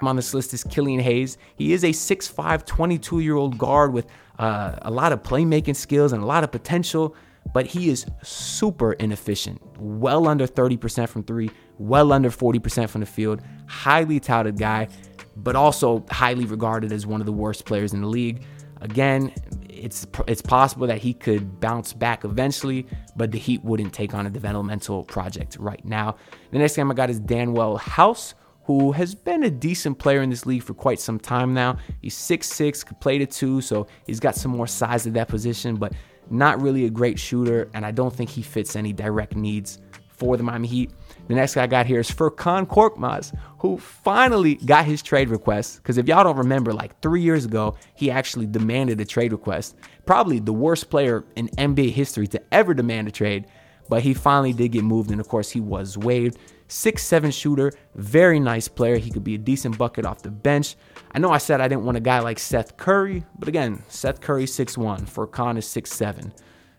on 0.00 0.16
this 0.16 0.32
list 0.32 0.54
is 0.54 0.64
Killian 0.64 1.00
Hayes. 1.00 1.36
He 1.54 1.74
is 1.74 1.84
a 1.84 1.90
6'5, 1.90 2.64
22 2.64 3.20
year 3.20 3.36
old 3.36 3.58
guard 3.58 3.92
with 3.92 4.06
uh, 4.38 4.76
a 4.80 4.90
lot 4.90 5.12
of 5.12 5.22
playmaking 5.22 5.76
skills 5.76 6.14
and 6.14 6.22
a 6.22 6.26
lot 6.26 6.44
of 6.44 6.50
potential 6.50 7.14
but 7.52 7.66
he 7.66 7.88
is 7.88 8.06
super 8.22 8.92
inefficient. 8.94 9.60
Well 9.78 10.28
under 10.28 10.46
30% 10.46 11.08
from 11.08 11.24
three, 11.24 11.50
well 11.78 12.12
under 12.12 12.30
40% 12.30 12.88
from 12.88 13.00
the 13.00 13.06
field. 13.06 13.42
Highly 13.66 14.20
touted 14.20 14.58
guy, 14.58 14.88
but 15.36 15.56
also 15.56 16.04
highly 16.10 16.44
regarded 16.44 16.92
as 16.92 17.06
one 17.06 17.20
of 17.20 17.26
the 17.26 17.32
worst 17.32 17.64
players 17.64 17.92
in 17.92 18.00
the 18.00 18.08
league. 18.08 18.44
Again, 18.80 19.32
it's 19.68 20.06
it's 20.26 20.42
possible 20.42 20.88
that 20.88 20.98
he 20.98 21.14
could 21.14 21.60
bounce 21.60 21.92
back 21.92 22.24
eventually, 22.24 22.86
but 23.14 23.30
the 23.30 23.38
Heat 23.38 23.62
wouldn't 23.62 23.92
take 23.92 24.12
on 24.12 24.26
a 24.26 24.30
developmental 24.30 25.04
project 25.04 25.56
right 25.60 25.84
now. 25.84 26.16
The 26.50 26.58
next 26.58 26.74
game 26.74 26.90
I 26.90 26.94
got 26.94 27.08
is 27.08 27.20
Danuel 27.20 27.78
House, 27.78 28.34
who 28.64 28.92
has 28.92 29.14
been 29.14 29.44
a 29.44 29.50
decent 29.50 29.98
player 29.98 30.22
in 30.22 30.30
this 30.30 30.46
league 30.46 30.62
for 30.62 30.74
quite 30.74 31.00
some 31.00 31.18
time 31.18 31.54
now. 31.54 31.78
He's 32.00 32.16
6'6, 32.16 32.84
could 32.86 33.00
play 33.00 33.18
the 33.18 33.26
two, 33.26 33.60
so 33.60 33.86
he's 34.06 34.20
got 34.20 34.34
some 34.34 34.50
more 34.50 34.66
size 34.66 35.06
at 35.06 35.14
that 35.14 35.28
position, 35.28 35.76
but 35.76 35.92
not 36.30 36.60
really 36.62 36.84
a 36.86 36.90
great 36.90 37.18
shooter, 37.18 37.68
and 37.74 37.84
I 37.84 37.90
don't 37.90 38.14
think 38.14 38.30
he 38.30 38.42
fits 38.42 38.76
any 38.76 38.92
direct 38.92 39.36
needs 39.36 39.78
for 40.08 40.36
the 40.36 40.42
Miami 40.42 40.68
Heat. 40.68 40.90
The 41.28 41.34
next 41.34 41.54
guy 41.54 41.64
I 41.64 41.66
got 41.66 41.86
here 41.86 42.00
is 42.00 42.10
Furkan 42.10 42.66
Korkmaz, 42.66 43.36
who 43.58 43.78
finally 43.78 44.56
got 44.56 44.84
his 44.84 45.02
trade 45.02 45.28
request. 45.28 45.76
Because 45.76 45.98
if 45.98 46.06
y'all 46.06 46.24
don't 46.24 46.36
remember, 46.36 46.72
like 46.72 47.00
three 47.00 47.22
years 47.22 47.44
ago, 47.44 47.76
he 47.94 48.10
actually 48.10 48.46
demanded 48.46 49.00
a 49.00 49.04
trade 49.04 49.32
request. 49.32 49.76
Probably 50.06 50.38
the 50.38 50.52
worst 50.52 50.90
player 50.90 51.24
in 51.36 51.48
NBA 51.48 51.90
history 51.90 52.26
to 52.28 52.42
ever 52.52 52.74
demand 52.74 53.08
a 53.08 53.10
trade, 53.10 53.46
but 53.88 54.02
he 54.02 54.14
finally 54.14 54.52
did 54.52 54.72
get 54.72 54.84
moved, 54.84 55.10
and 55.10 55.20
of 55.20 55.28
course, 55.28 55.50
he 55.50 55.60
was 55.60 55.98
waived. 55.98 56.38
Six-seven 56.72 57.32
shooter, 57.32 57.70
very 57.96 58.40
nice 58.40 58.66
player. 58.66 58.96
He 58.96 59.10
could 59.10 59.22
be 59.22 59.34
a 59.34 59.38
decent 59.38 59.76
bucket 59.76 60.06
off 60.06 60.22
the 60.22 60.30
bench. 60.30 60.76
I 61.12 61.18
know 61.18 61.28
I 61.28 61.36
said 61.36 61.60
I 61.60 61.68
didn't 61.68 61.84
want 61.84 61.98
a 61.98 62.00
guy 62.00 62.20
like 62.20 62.38
Seth 62.38 62.78
Curry, 62.78 63.24
but 63.38 63.46
again, 63.46 63.82
Seth 63.88 64.22
Curry 64.22 64.46
6'1, 64.46 65.02
Furkan 65.02 65.58
is 65.58 65.66
six 65.66 65.92
seven. 65.92 66.32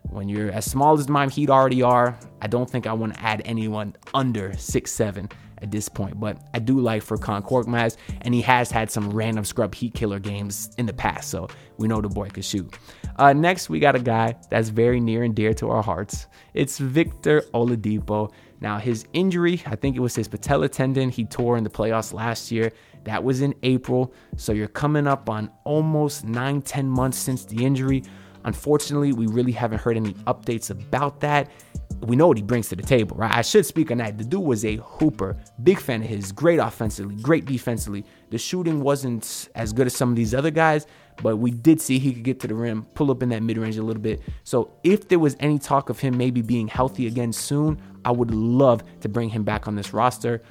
When 0.10 0.28
you're 0.28 0.50
as 0.50 0.66
small 0.66 0.98
as 0.98 1.08
my 1.08 1.28
Heat 1.28 1.52
already 1.52 1.84
are, 1.84 2.18
I 2.42 2.48
don't 2.48 2.68
think 2.68 2.88
I 2.88 2.94
want 2.94 3.14
to 3.14 3.22
add 3.22 3.44
anyone 3.46 3.96
under 4.16 4.58
six 4.58 4.92
seven 4.92 5.30
at 5.62 5.70
this 5.70 5.88
point. 5.90 6.20
But 6.20 6.40
I 6.56 6.60
do 6.60 6.80
like 6.80 7.04
Furkan 7.04 7.48
Korkmaz, 7.48 7.98
and 8.22 8.34
he 8.34 8.42
has 8.42 8.72
had 8.72 8.90
some 8.90 9.12
random 9.12 9.46
scrub 9.46 9.76
Heat 9.76 9.94
killer 9.94 10.18
games 10.18 10.72
in 10.80 10.88
the 10.88 10.94
past, 10.94 11.30
so 11.30 11.48
we 11.78 11.88
know 11.88 12.02
the 12.02 12.10
boy 12.10 12.30
can 12.30 12.42
shoot. 12.42 12.76
Uh, 13.18 13.32
next, 13.32 13.70
we 13.70 13.80
got 13.80 13.96
a 13.96 14.00
guy 14.00 14.36
that's 14.50 14.70
very 14.70 15.00
near 15.00 15.22
and 15.22 15.36
dear 15.36 15.54
to 15.54 15.70
our 15.70 15.84
hearts. 15.84 16.26
It's 16.56 16.80
Victor 16.80 17.44
Oladipo. 17.54 18.32
Now, 18.64 18.78
his 18.78 19.06
injury, 19.12 19.62
I 19.66 19.76
think 19.76 19.98
it 19.98 20.00
was 20.00 20.16
his 20.16 20.30
patella 20.30 20.70
tendon 20.70 21.10
he 21.10 21.26
tore 21.26 21.58
in 21.58 21.66
the 21.66 21.70
playoffs 21.70 22.14
last 22.14 22.50
year. 22.50 22.72
That 23.04 23.22
was 23.22 23.42
in 23.42 23.54
April. 23.62 24.14
So 24.38 24.54
you're 24.54 24.70
coming 24.70 25.06
up 25.06 25.30
on 25.30 25.52
almost 25.66 26.24
nine, 26.24 26.62
10 26.62 26.88
months 26.88 27.18
since 27.18 27.44
the 27.44 27.66
injury. 27.66 28.04
Unfortunately, 28.46 29.12
we 29.12 29.28
really 29.28 29.52
haven't 29.52 29.80
heard 29.80 29.98
any 29.98 30.14
updates 30.28 30.70
about 30.70 31.20
that. 31.20 31.52
We 32.00 32.16
know 32.16 32.30
what 32.30 32.38
he 32.38 32.44
brings 32.44 32.70
to 32.70 32.78
the 32.78 32.84
table, 32.84 33.18
right? 33.18 33.36
I 33.36 33.42
should 33.42 33.66
speak 33.66 33.92
on 33.92 33.98
that. 33.98 34.18
The 34.18 34.24
dude 34.24 34.42
was 34.42 34.64
a 34.64 34.78
hooper, 34.78 35.36
big 35.62 35.80
fan 35.80 36.02
of 36.02 36.08
his, 36.08 36.32
great 36.32 36.60
offensively, 36.60 37.16
great 37.16 37.44
defensively. 37.44 38.06
The 38.30 38.38
shooting 38.38 38.82
wasn't 38.82 39.50
as 39.56 39.74
good 39.74 39.88
as 39.88 39.96
some 39.96 40.10
of 40.10 40.16
these 40.16 40.34
other 40.34 40.52
guys, 40.52 40.88
but 41.22 41.38
we 41.38 41.52
did 41.52 41.80
see 41.82 42.00
he 42.00 42.14
could 42.14 42.24
get 42.24 42.40
to 42.42 42.48
the 42.48 42.56
rim, 42.56 42.86
pull 42.94 43.12
up 43.12 43.24
in 43.24 43.30
that 43.30 43.44
mid 43.44 43.58
range 43.58 43.78
a 43.78 43.84
little 43.84 44.02
bit. 44.02 44.22
So 44.44 44.72
if 44.84 45.10
there 45.10 45.20
was 45.20 45.36
any 45.40 45.60
talk 45.60 45.90
of 45.90 46.00
him 46.00 46.18
maybe 46.18 46.42
being 46.42 46.68
healthy 46.68 47.08
again 47.08 47.32
soon, 47.32 47.82
I 48.06 48.12
would 48.12 48.32
love 48.32 48.84
to 49.02 49.10
bring 49.10 49.30
him 49.30 49.44
back 49.44 49.68
on 49.68 49.76
this 49.76 49.94
roster. 49.94 50.42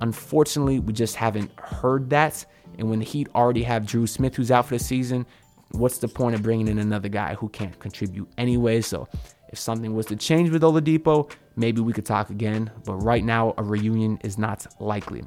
Unfortunately, 0.00 0.80
we 0.80 0.92
just 0.92 1.16
haven't 1.16 1.50
heard 1.58 2.10
that. 2.10 2.44
And 2.78 2.88
when 2.88 2.98
the 2.98 3.04
Heat 3.04 3.28
already 3.34 3.62
have 3.62 3.86
Drew 3.86 4.06
Smith, 4.06 4.34
who's 4.34 4.50
out 4.50 4.66
for 4.66 4.76
the 4.76 4.82
season, 4.82 5.26
what's 5.72 5.98
the 5.98 6.08
point 6.08 6.34
of 6.34 6.42
bringing 6.42 6.68
in 6.68 6.78
another 6.78 7.08
guy 7.08 7.34
who 7.34 7.48
can't 7.48 7.78
contribute 7.78 8.28
anyway? 8.38 8.80
So 8.80 9.08
if 9.50 9.58
something 9.58 9.94
was 9.94 10.06
to 10.06 10.16
change 10.16 10.50
with 10.50 10.62
Oladipo, 10.62 11.30
maybe 11.56 11.80
we 11.80 11.92
could 11.92 12.06
talk 12.06 12.30
again. 12.30 12.70
But 12.84 12.96
right 12.96 13.24
now, 13.24 13.54
a 13.58 13.62
reunion 13.62 14.18
is 14.24 14.38
not 14.38 14.66
likely. 14.80 15.24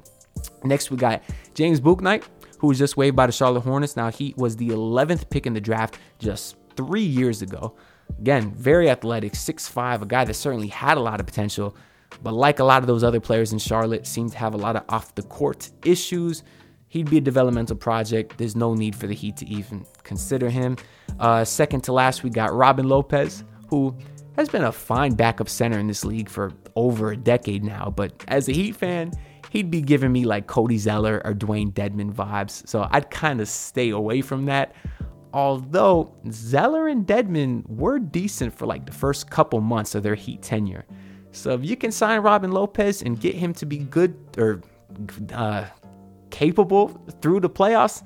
Next, 0.64 0.92
we 0.92 0.98
got 0.98 1.24
James 1.54 1.80
Bouknight, 1.80 2.24
who 2.60 2.68
was 2.68 2.78
just 2.80 2.98
waived 2.98 3.16
by 3.16 3.28
the 3.28 3.32
Charlotte 3.32 3.62
Hornets. 3.62 3.96
Now, 3.96 4.10
he 4.10 4.34
was 4.38 4.58
the 4.58 4.70
11th 4.70 5.30
pick 5.30 5.46
in 5.46 5.54
the 5.54 5.62
draft 5.62 6.00
just 6.20 6.56
three 6.76 7.04
years 7.04 7.42
ago. 7.42 7.76
Again, 8.20 8.52
very 8.52 8.90
athletic, 8.90 9.34
6'5, 9.34 10.02
a 10.02 10.06
guy 10.06 10.26
that 10.26 10.34
certainly 10.34 10.68
had 10.68 10.98
a 10.98 11.02
lot 11.02 11.20
of 11.20 11.26
potential, 11.26 11.76
but 12.24 12.34
like 12.34 12.60
a 12.60 12.64
lot 12.64 12.82
of 12.82 12.88
those 12.88 13.04
other 13.04 13.20
players 13.20 13.52
in 13.52 13.60
Charlotte, 13.60 14.08
seemed 14.08 14.32
to 14.32 14.38
have 14.38 14.54
a 14.54 14.58
lot 14.58 14.76
of 14.76 14.84
off 14.90 15.14
the 15.16 15.24
court 15.24 15.70
issues. 15.84 16.44
He'd 16.88 17.10
be 17.10 17.18
a 17.18 17.22
developmental 17.22 17.76
project. 17.76 18.38
There's 18.38 18.56
no 18.56 18.74
need 18.74 18.96
for 18.96 19.08
the 19.08 19.14
Heat 19.14 19.38
to 19.38 19.48
even 19.48 19.86
consider 20.04 20.50
him. 20.50 20.78
Uh, 21.20 21.44
second 21.44 21.82
to 21.86 21.94
last, 21.94 22.24
we 22.24 22.30
got 22.30 22.54
Robin 22.54 22.88
Lopez, 22.88 23.44
who 23.68 23.96
has 24.38 24.50
been 24.50 24.64
a 24.64 24.72
fine 24.72 25.14
backup 25.14 25.50
center 25.50 25.78
in 25.78 25.88
this 25.88 26.06
league 26.06 26.30
for 26.30 26.52
over 26.76 27.12
a 27.12 27.18
decade 27.18 27.64
now. 27.64 27.94
But 27.96 28.14
as 28.28 28.48
a 28.48 28.54
Heat 28.54 28.76
fan, 28.76 29.12
he'd 29.50 29.72
be 29.72 29.82
giving 29.82 30.12
me 30.12 30.26
like 30.26 30.48
Cody 30.48 30.78
Zeller 30.78 31.22
or 31.26 31.34
Dewayne 31.34 31.74
Dedmon 31.74 32.14
vibes. 32.14 32.68
So 32.68 32.88
I'd 32.92 33.10
kind 33.10 33.42
of 33.42 33.48
stay 33.48 33.90
away 33.90 34.22
from 34.22 34.46
that 34.46 34.74
although 35.36 36.16
Zeller 36.32 36.88
and 36.88 37.06
Dedmon 37.06 37.68
were 37.68 38.00
decent 38.00 38.58
for 38.58 38.66
like 38.66 38.86
the 38.86 38.94
first 38.94 39.30
couple 39.30 39.60
months 39.60 39.94
of 39.94 40.02
their 40.02 40.16
Heat 40.16 40.42
tenure. 40.42 40.86
So 41.32 41.52
if 41.52 41.66
you 41.66 41.76
can 41.76 41.92
sign 41.92 42.22
Robin 42.22 42.54
Lopez 42.54 43.02
and 43.02 43.20
get 43.20 43.36
him 43.36 43.54
to 43.56 43.66
be 43.66 43.80
good 43.80 44.16
or 44.38 44.62
uh, 45.34 45.66
capable 46.30 46.88
through 47.22 47.42
the 47.42 47.50
playoffs, 47.50 48.02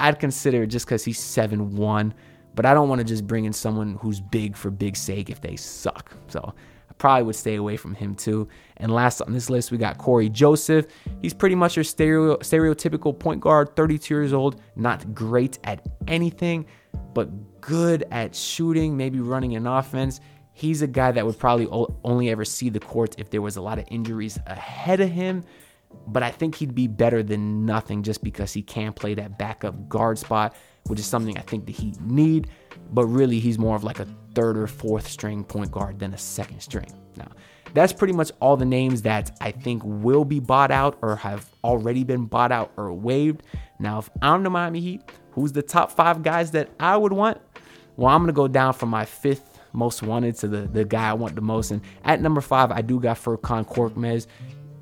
I'd 0.00 0.18
consider 0.18 0.62
it 0.62 0.68
just 0.68 0.86
because 0.86 1.04
he's 1.04 1.18
7 1.18 1.76
1. 1.76 2.14
But 2.54 2.64
I 2.64 2.72
don't 2.72 2.88
want 2.88 3.00
to 3.00 3.04
just 3.04 3.26
bring 3.26 3.44
in 3.44 3.52
someone 3.52 3.98
who's 4.00 4.20
big 4.20 4.56
for 4.56 4.70
big 4.70 4.96
sake 4.96 5.28
if 5.28 5.42
they 5.42 5.56
suck. 5.56 6.16
So 6.28 6.54
probably 6.98 7.24
would 7.24 7.36
stay 7.36 7.56
away 7.56 7.76
from 7.76 7.94
him 7.94 8.14
too. 8.14 8.48
And 8.76 8.92
last 8.92 9.20
on 9.20 9.32
this 9.32 9.50
list, 9.50 9.70
we 9.70 9.78
got 9.78 9.98
Corey 9.98 10.28
Joseph. 10.28 10.86
He's 11.22 11.34
pretty 11.34 11.54
much 11.54 11.76
your 11.76 11.84
stereo, 11.84 12.36
stereotypical 12.36 13.18
point 13.18 13.40
guard, 13.40 13.76
32 13.76 14.14
years 14.14 14.32
old, 14.32 14.60
not 14.76 15.14
great 15.14 15.58
at 15.64 15.86
anything, 16.08 16.66
but 17.12 17.60
good 17.60 18.04
at 18.10 18.34
shooting, 18.34 18.96
maybe 18.96 19.20
running 19.20 19.56
an 19.56 19.66
offense. 19.66 20.20
He's 20.52 20.82
a 20.82 20.86
guy 20.86 21.10
that 21.12 21.26
would 21.26 21.38
probably 21.38 21.66
only 22.04 22.30
ever 22.30 22.44
see 22.44 22.68
the 22.68 22.80
court 22.80 23.16
if 23.18 23.30
there 23.30 23.42
was 23.42 23.56
a 23.56 23.60
lot 23.60 23.78
of 23.78 23.86
injuries 23.90 24.38
ahead 24.46 25.00
of 25.00 25.10
him. 25.10 25.42
But 26.06 26.22
I 26.22 26.30
think 26.30 26.56
he'd 26.56 26.74
be 26.74 26.86
better 26.86 27.22
than 27.22 27.66
nothing 27.66 28.02
just 28.02 28.22
because 28.22 28.52
he 28.52 28.62
can 28.62 28.92
play 28.92 29.14
that 29.14 29.38
backup 29.38 29.88
guard 29.88 30.18
spot, 30.18 30.56
which 30.86 30.98
is 30.98 31.06
something 31.06 31.36
I 31.38 31.42
think 31.42 31.66
the 31.66 31.72
Heat 31.72 32.00
need. 32.00 32.48
But 32.90 33.06
really, 33.06 33.40
he's 33.40 33.58
more 33.58 33.76
of 33.76 33.84
like 33.84 34.00
a 34.00 34.06
third 34.34 34.58
or 34.58 34.66
fourth 34.66 35.08
string 35.08 35.44
point 35.44 35.70
guard 35.70 35.98
than 35.98 36.14
a 36.14 36.18
second 36.18 36.60
string. 36.60 36.92
Now, 37.16 37.28
that's 37.72 37.92
pretty 37.92 38.12
much 38.12 38.30
all 38.40 38.56
the 38.56 38.64
names 38.64 39.02
that 39.02 39.36
I 39.40 39.50
think 39.50 39.82
will 39.84 40.24
be 40.24 40.40
bought 40.40 40.70
out 40.70 40.98
or 41.02 41.16
have 41.16 41.50
already 41.62 42.04
been 42.04 42.26
bought 42.26 42.52
out 42.52 42.72
or 42.76 42.92
waived. 42.92 43.42
Now, 43.78 43.98
if 43.98 44.10
I'm 44.22 44.42
the 44.42 44.50
Miami 44.50 44.80
Heat, 44.80 45.02
who's 45.32 45.52
the 45.52 45.62
top 45.62 45.90
five 45.90 46.22
guys 46.22 46.52
that 46.52 46.70
I 46.78 46.96
would 46.96 47.12
want? 47.12 47.40
Well, 47.96 48.14
I'm 48.14 48.22
going 48.22 48.28
to 48.28 48.32
go 48.32 48.48
down 48.48 48.74
from 48.74 48.90
my 48.90 49.04
fifth 49.04 49.54
most 49.74 50.02
wanted 50.02 50.36
to 50.36 50.48
the, 50.48 50.62
the 50.62 50.84
guy 50.84 51.10
I 51.10 51.12
want 51.14 51.34
the 51.34 51.40
most. 51.40 51.70
And 51.70 51.82
at 52.04 52.20
number 52.20 52.40
five, 52.40 52.70
I 52.70 52.80
do 52.80 53.00
got 53.00 53.18
Furkan 53.18 53.66
Korkmaz. 53.66 54.26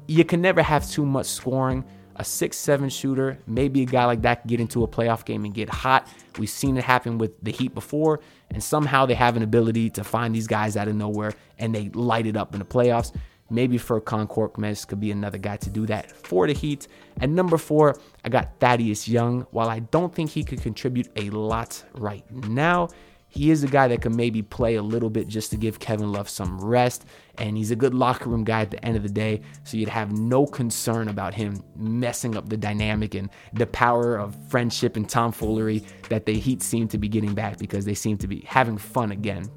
You 0.06 0.24
can 0.24 0.42
never 0.42 0.62
have 0.62 0.88
too 0.88 1.06
much 1.06 1.26
scoring. 1.26 1.84
A 2.16 2.24
six-seven 2.24 2.88
shooter, 2.88 3.38
maybe 3.46 3.82
a 3.82 3.86
guy 3.86 4.04
like 4.04 4.22
that 4.22 4.42
can 4.42 4.48
get 4.48 4.60
into 4.60 4.84
a 4.84 4.88
playoff 4.88 5.24
game 5.24 5.44
and 5.44 5.54
get 5.54 5.68
hot. 5.68 6.08
We've 6.38 6.48
seen 6.48 6.76
it 6.76 6.84
happen 6.84 7.18
with 7.18 7.32
the 7.42 7.50
Heat 7.50 7.74
before, 7.74 8.20
and 8.50 8.62
somehow 8.62 9.06
they 9.06 9.14
have 9.14 9.36
an 9.36 9.42
ability 9.42 9.90
to 9.90 10.04
find 10.04 10.34
these 10.34 10.46
guys 10.46 10.76
out 10.76 10.88
of 10.88 10.94
nowhere 10.94 11.32
and 11.58 11.74
they 11.74 11.88
light 11.90 12.26
it 12.26 12.36
up 12.36 12.52
in 12.52 12.58
the 12.58 12.66
playoffs. 12.66 13.14
Maybe 13.50 13.78
Furkan 13.78 14.28
Korkmaz 14.28 14.86
could 14.86 15.00
be 15.00 15.10
another 15.10 15.36
guy 15.36 15.58
to 15.58 15.68
do 15.68 15.84
that 15.86 16.10
for 16.10 16.46
the 16.46 16.54
Heat. 16.54 16.88
At 17.20 17.28
number 17.28 17.58
four, 17.58 17.98
I 18.24 18.30
got 18.30 18.58
Thaddeus 18.60 19.06
Young. 19.06 19.46
While 19.50 19.68
I 19.68 19.80
don't 19.80 20.14
think 20.14 20.30
he 20.30 20.42
could 20.42 20.62
contribute 20.62 21.08
a 21.16 21.28
lot 21.30 21.84
right 21.94 22.24
now, 22.30 22.88
he 23.32 23.50
is 23.50 23.64
a 23.64 23.66
guy 23.66 23.88
that 23.88 24.02
can 24.02 24.14
maybe 24.14 24.42
play 24.42 24.74
a 24.74 24.82
little 24.82 25.08
bit 25.08 25.26
just 25.26 25.50
to 25.52 25.56
give 25.56 25.78
Kevin 25.78 26.12
Love 26.12 26.28
some 26.28 26.60
rest. 26.60 27.06
And 27.38 27.56
he's 27.56 27.70
a 27.70 27.76
good 27.76 27.94
locker 27.94 28.28
room 28.28 28.44
guy 28.44 28.60
at 28.60 28.70
the 28.70 28.84
end 28.84 28.94
of 28.94 29.02
the 29.02 29.08
day. 29.08 29.40
So 29.64 29.78
you'd 29.78 29.88
have 29.88 30.12
no 30.12 30.44
concern 30.44 31.08
about 31.08 31.32
him 31.32 31.62
messing 31.74 32.36
up 32.36 32.50
the 32.50 32.58
dynamic 32.58 33.14
and 33.14 33.30
the 33.54 33.66
power 33.66 34.16
of 34.16 34.36
friendship 34.50 34.98
and 34.98 35.08
tomfoolery 35.08 35.82
that 36.10 36.26
the 36.26 36.34
Heat 36.34 36.62
seem 36.62 36.88
to 36.88 36.98
be 36.98 37.08
getting 37.08 37.32
back 37.32 37.56
because 37.56 37.86
they 37.86 37.94
seem 37.94 38.18
to 38.18 38.28
be 38.28 38.40
having 38.46 38.76
fun 38.76 39.12
again 39.12 39.50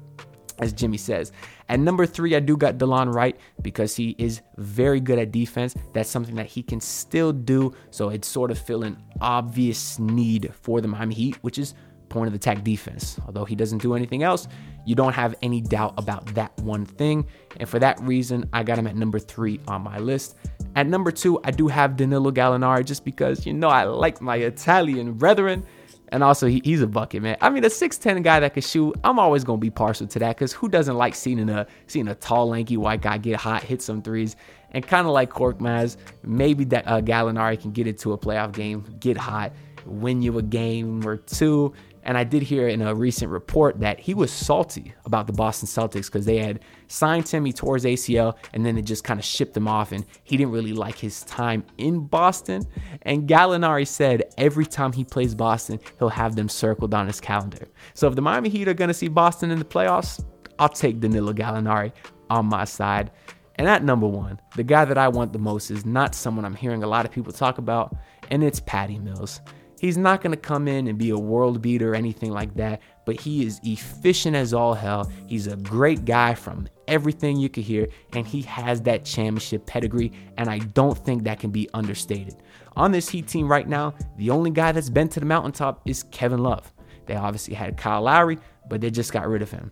as 0.58 0.72
Jimmy 0.72 0.96
says. 0.96 1.32
At 1.68 1.80
number 1.80 2.06
three, 2.06 2.34
I 2.34 2.40
do 2.40 2.56
got 2.56 2.78
Delon 2.78 3.12
Wright 3.12 3.36
because 3.62 3.96
he 3.96 4.14
is 4.18 4.40
very 4.56 5.00
good 5.00 5.18
at 5.18 5.32
defense. 5.32 5.74
That's 5.92 6.08
something 6.08 6.34
that 6.36 6.46
he 6.46 6.62
can 6.62 6.80
still 6.80 7.32
do. 7.32 7.74
So 7.90 8.08
it's 8.08 8.28
sort 8.28 8.50
of 8.50 8.58
fill 8.58 8.84
an 8.84 9.02
obvious 9.20 9.98
need 9.98 10.52
for 10.62 10.80
the 10.80 10.88
Miami 10.88 11.14
Heat, 11.14 11.36
which 11.42 11.58
is 11.58 11.74
point 12.16 12.28
of 12.28 12.34
attack 12.34 12.64
defense. 12.64 13.20
Although 13.26 13.44
he 13.44 13.54
doesn't 13.54 13.82
do 13.82 13.94
anything 13.94 14.22
else, 14.22 14.48
you 14.86 14.94
don't 14.94 15.12
have 15.12 15.34
any 15.42 15.60
doubt 15.60 15.92
about 15.98 16.24
that 16.34 16.56
one 16.60 16.86
thing. 16.86 17.26
And 17.58 17.68
for 17.68 17.78
that 17.78 18.00
reason, 18.00 18.48
I 18.54 18.62
got 18.62 18.78
him 18.78 18.86
at 18.86 18.96
number 18.96 19.18
three 19.18 19.60
on 19.68 19.82
my 19.82 19.98
list. 19.98 20.36
At 20.76 20.86
number 20.86 21.10
two, 21.10 21.38
I 21.44 21.50
do 21.50 21.68
have 21.68 21.96
Danilo 21.96 22.30
Gallinari 22.30 22.86
just 22.86 23.04
because, 23.04 23.44
you 23.44 23.52
know, 23.52 23.68
I 23.68 23.84
like 23.84 24.22
my 24.22 24.36
Italian 24.36 25.12
brethren. 25.12 25.66
And 26.08 26.22
also, 26.22 26.46
he, 26.46 26.62
he's 26.64 26.80
a 26.80 26.86
bucket, 26.86 27.20
man. 27.20 27.36
I 27.42 27.50
mean, 27.50 27.64
a 27.64 27.68
6'10 27.68 28.22
guy 28.22 28.40
that 28.40 28.54
can 28.54 28.62
shoot, 28.62 28.94
I'm 29.04 29.18
always 29.18 29.44
going 29.44 29.58
to 29.58 29.60
be 29.60 29.70
partial 29.70 30.06
to 30.06 30.18
that 30.20 30.36
because 30.36 30.54
who 30.54 30.68
doesn't 30.68 30.96
like 30.96 31.14
seeing 31.14 31.50
a, 31.50 31.66
seeing 31.86 32.08
a 32.08 32.14
tall, 32.14 32.48
lanky 32.48 32.78
white 32.78 33.02
guy 33.02 33.18
get 33.18 33.36
hot, 33.36 33.62
hit 33.62 33.82
some 33.82 34.00
threes? 34.00 34.36
And 34.70 34.86
kind 34.86 35.06
of 35.06 35.12
like 35.12 35.30
Korkmaz, 35.30 35.96
maybe 36.22 36.64
that 36.66 36.86
uh, 36.86 37.00
Gallinari 37.02 37.60
can 37.60 37.72
get 37.72 37.86
into 37.86 38.12
a 38.12 38.18
playoff 38.18 38.52
game, 38.52 38.84
get 39.00 39.16
hot, 39.16 39.52
win 39.86 40.22
you 40.22 40.38
a 40.38 40.42
game 40.42 41.06
or 41.06 41.16
two. 41.16 41.72
And 42.06 42.16
I 42.16 42.22
did 42.22 42.42
hear 42.42 42.68
in 42.68 42.82
a 42.82 42.94
recent 42.94 43.32
report 43.32 43.80
that 43.80 43.98
he 43.98 44.14
was 44.14 44.32
salty 44.32 44.94
about 45.04 45.26
the 45.26 45.32
Boston 45.32 45.68
Celtics 45.68 46.06
because 46.06 46.24
they 46.24 46.38
had 46.38 46.60
signed 46.86 47.26
tore 47.26 47.74
his 47.74 47.84
ACL, 47.84 48.36
and 48.54 48.64
then 48.64 48.76
they 48.76 48.82
just 48.82 49.02
kind 49.02 49.18
of 49.18 49.26
shipped 49.26 49.56
him 49.56 49.66
off. 49.66 49.90
And 49.90 50.06
he 50.22 50.36
didn't 50.36 50.52
really 50.52 50.72
like 50.72 50.96
his 50.96 51.24
time 51.24 51.64
in 51.78 52.06
Boston. 52.06 52.62
And 53.02 53.28
Gallinari 53.28 53.88
said 53.88 54.22
every 54.38 54.66
time 54.66 54.92
he 54.92 55.02
plays 55.02 55.34
Boston, 55.34 55.80
he'll 55.98 56.08
have 56.08 56.36
them 56.36 56.48
circled 56.48 56.94
on 56.94 57.08
his 57.08 57.20
calendar. 57.20 57.66
So 57.94 58.06
if 58.06 58.14
the 58.14 58.22
Miami 58.22 58.50
Heat 58.50 58.68
are 58.68 58.74
going 58.74 58.88
to 58.88 58.94
see 58.94 59.08
Boston 59.08 59.50
in 59.50 59.58
the 59.58 59.64
playoffs, 59.64 60.24
I'll 60.60 60.68
take 60.68 61.00
Danilo 61.00 61.32
Gallinari 61.32 61.92
on 62.30 62.46
my 62.46 62.64
side. 62.64 63.10
And 63.56 63.66
at 63.66 63.82
number 63.82 64.06
one, 64.06 64.40
the 64.54 64.62
guy 64.62 64.84
that 64.84 64.96
I 64.96 65.08
want 65.08 65.32
the 65.32 65.40
most 65.40 65.72
is 65.72 65.84
not 65.84 66.14
someone 66.14 66.44
I'm 66.44 66.54
hearing 66.54 66.84
a 66.84 66.86
lot 66.86 67.04
of 67.04 67.10
people 67.10 67.32
talk 67.32 67.58
about, 67.58 67.96
and 68.30 68.44
it's 68.44 68.60
Patty 68.60 69.00
Mills. 69.00 69.40
He's 69.86 69.96
not 69.96 70.20
going 70.20 70.32
to 70.32 70.36
come 70.36 70.66
in 70.66 70.88
and 70.88 70.98
be 70.98 71.10
a 71.10 71.16
world 71.16 71.62
beater 71.62 71.92
or 71.92 71.94
anything 71.94 72.32
like 72.32 72.52
that, 72.56 72.82
but 73.04 73.20
he 73.20 73.46
is 73.46 73.60
efficient 73.62 74.34
as 74.34 74.52
all 74.52 74.74
hell. 74.74 75.08
He's 75.28 75.46
a 75.46 75.54
great 75.54 76.04
guy 76.04 76.34
from 76.34 76.66
everything 76.88 77.36
you 77.36 77.48
could 77.48 77.62
hear, 77.62 77.86
and 78.12 78.26
he 78.26 78.42
has 78.42 78.82
that 78.82 79.04
championship 79.04 79.64
pedigree, 79.64 80.10
and 80.38 80.50
I 80.50 80.58
don't 80.58 80.98
think 80.98 81.22
that 81.22 81.38
can 81.38 81.50
be 81.50 81.70
understated. 81.72 82.34
On 82.74 82.90
this 82.90 83.08
Heat 83.08 83.28
team 83.28 83.46
right 83.46 83.68
now, 83.68 83.94
the 84.16 84.30
only 84.30 84.50
guy 84.50 84.72
that's 84.72 84.90
been 84.90 85.08
to 85.10 85.20
the 85.20 85.26
mountaintop 85.26 85.82
is 85.84 86.02
Kevin 86.02 86.40
Love. 86.40 86.72
They 87.06 87.14
obviously 87.14 87.54
had 87.54 87.76
Kyle 87.76 88.02
Lowry, 88.02 88.38
but 88.68 88.80
they 88.80 88.90
just 88.90 89.12
got 89.12 89.28
rid 89.28 89.40
of 89.40 89.52
him. 89.52 89.70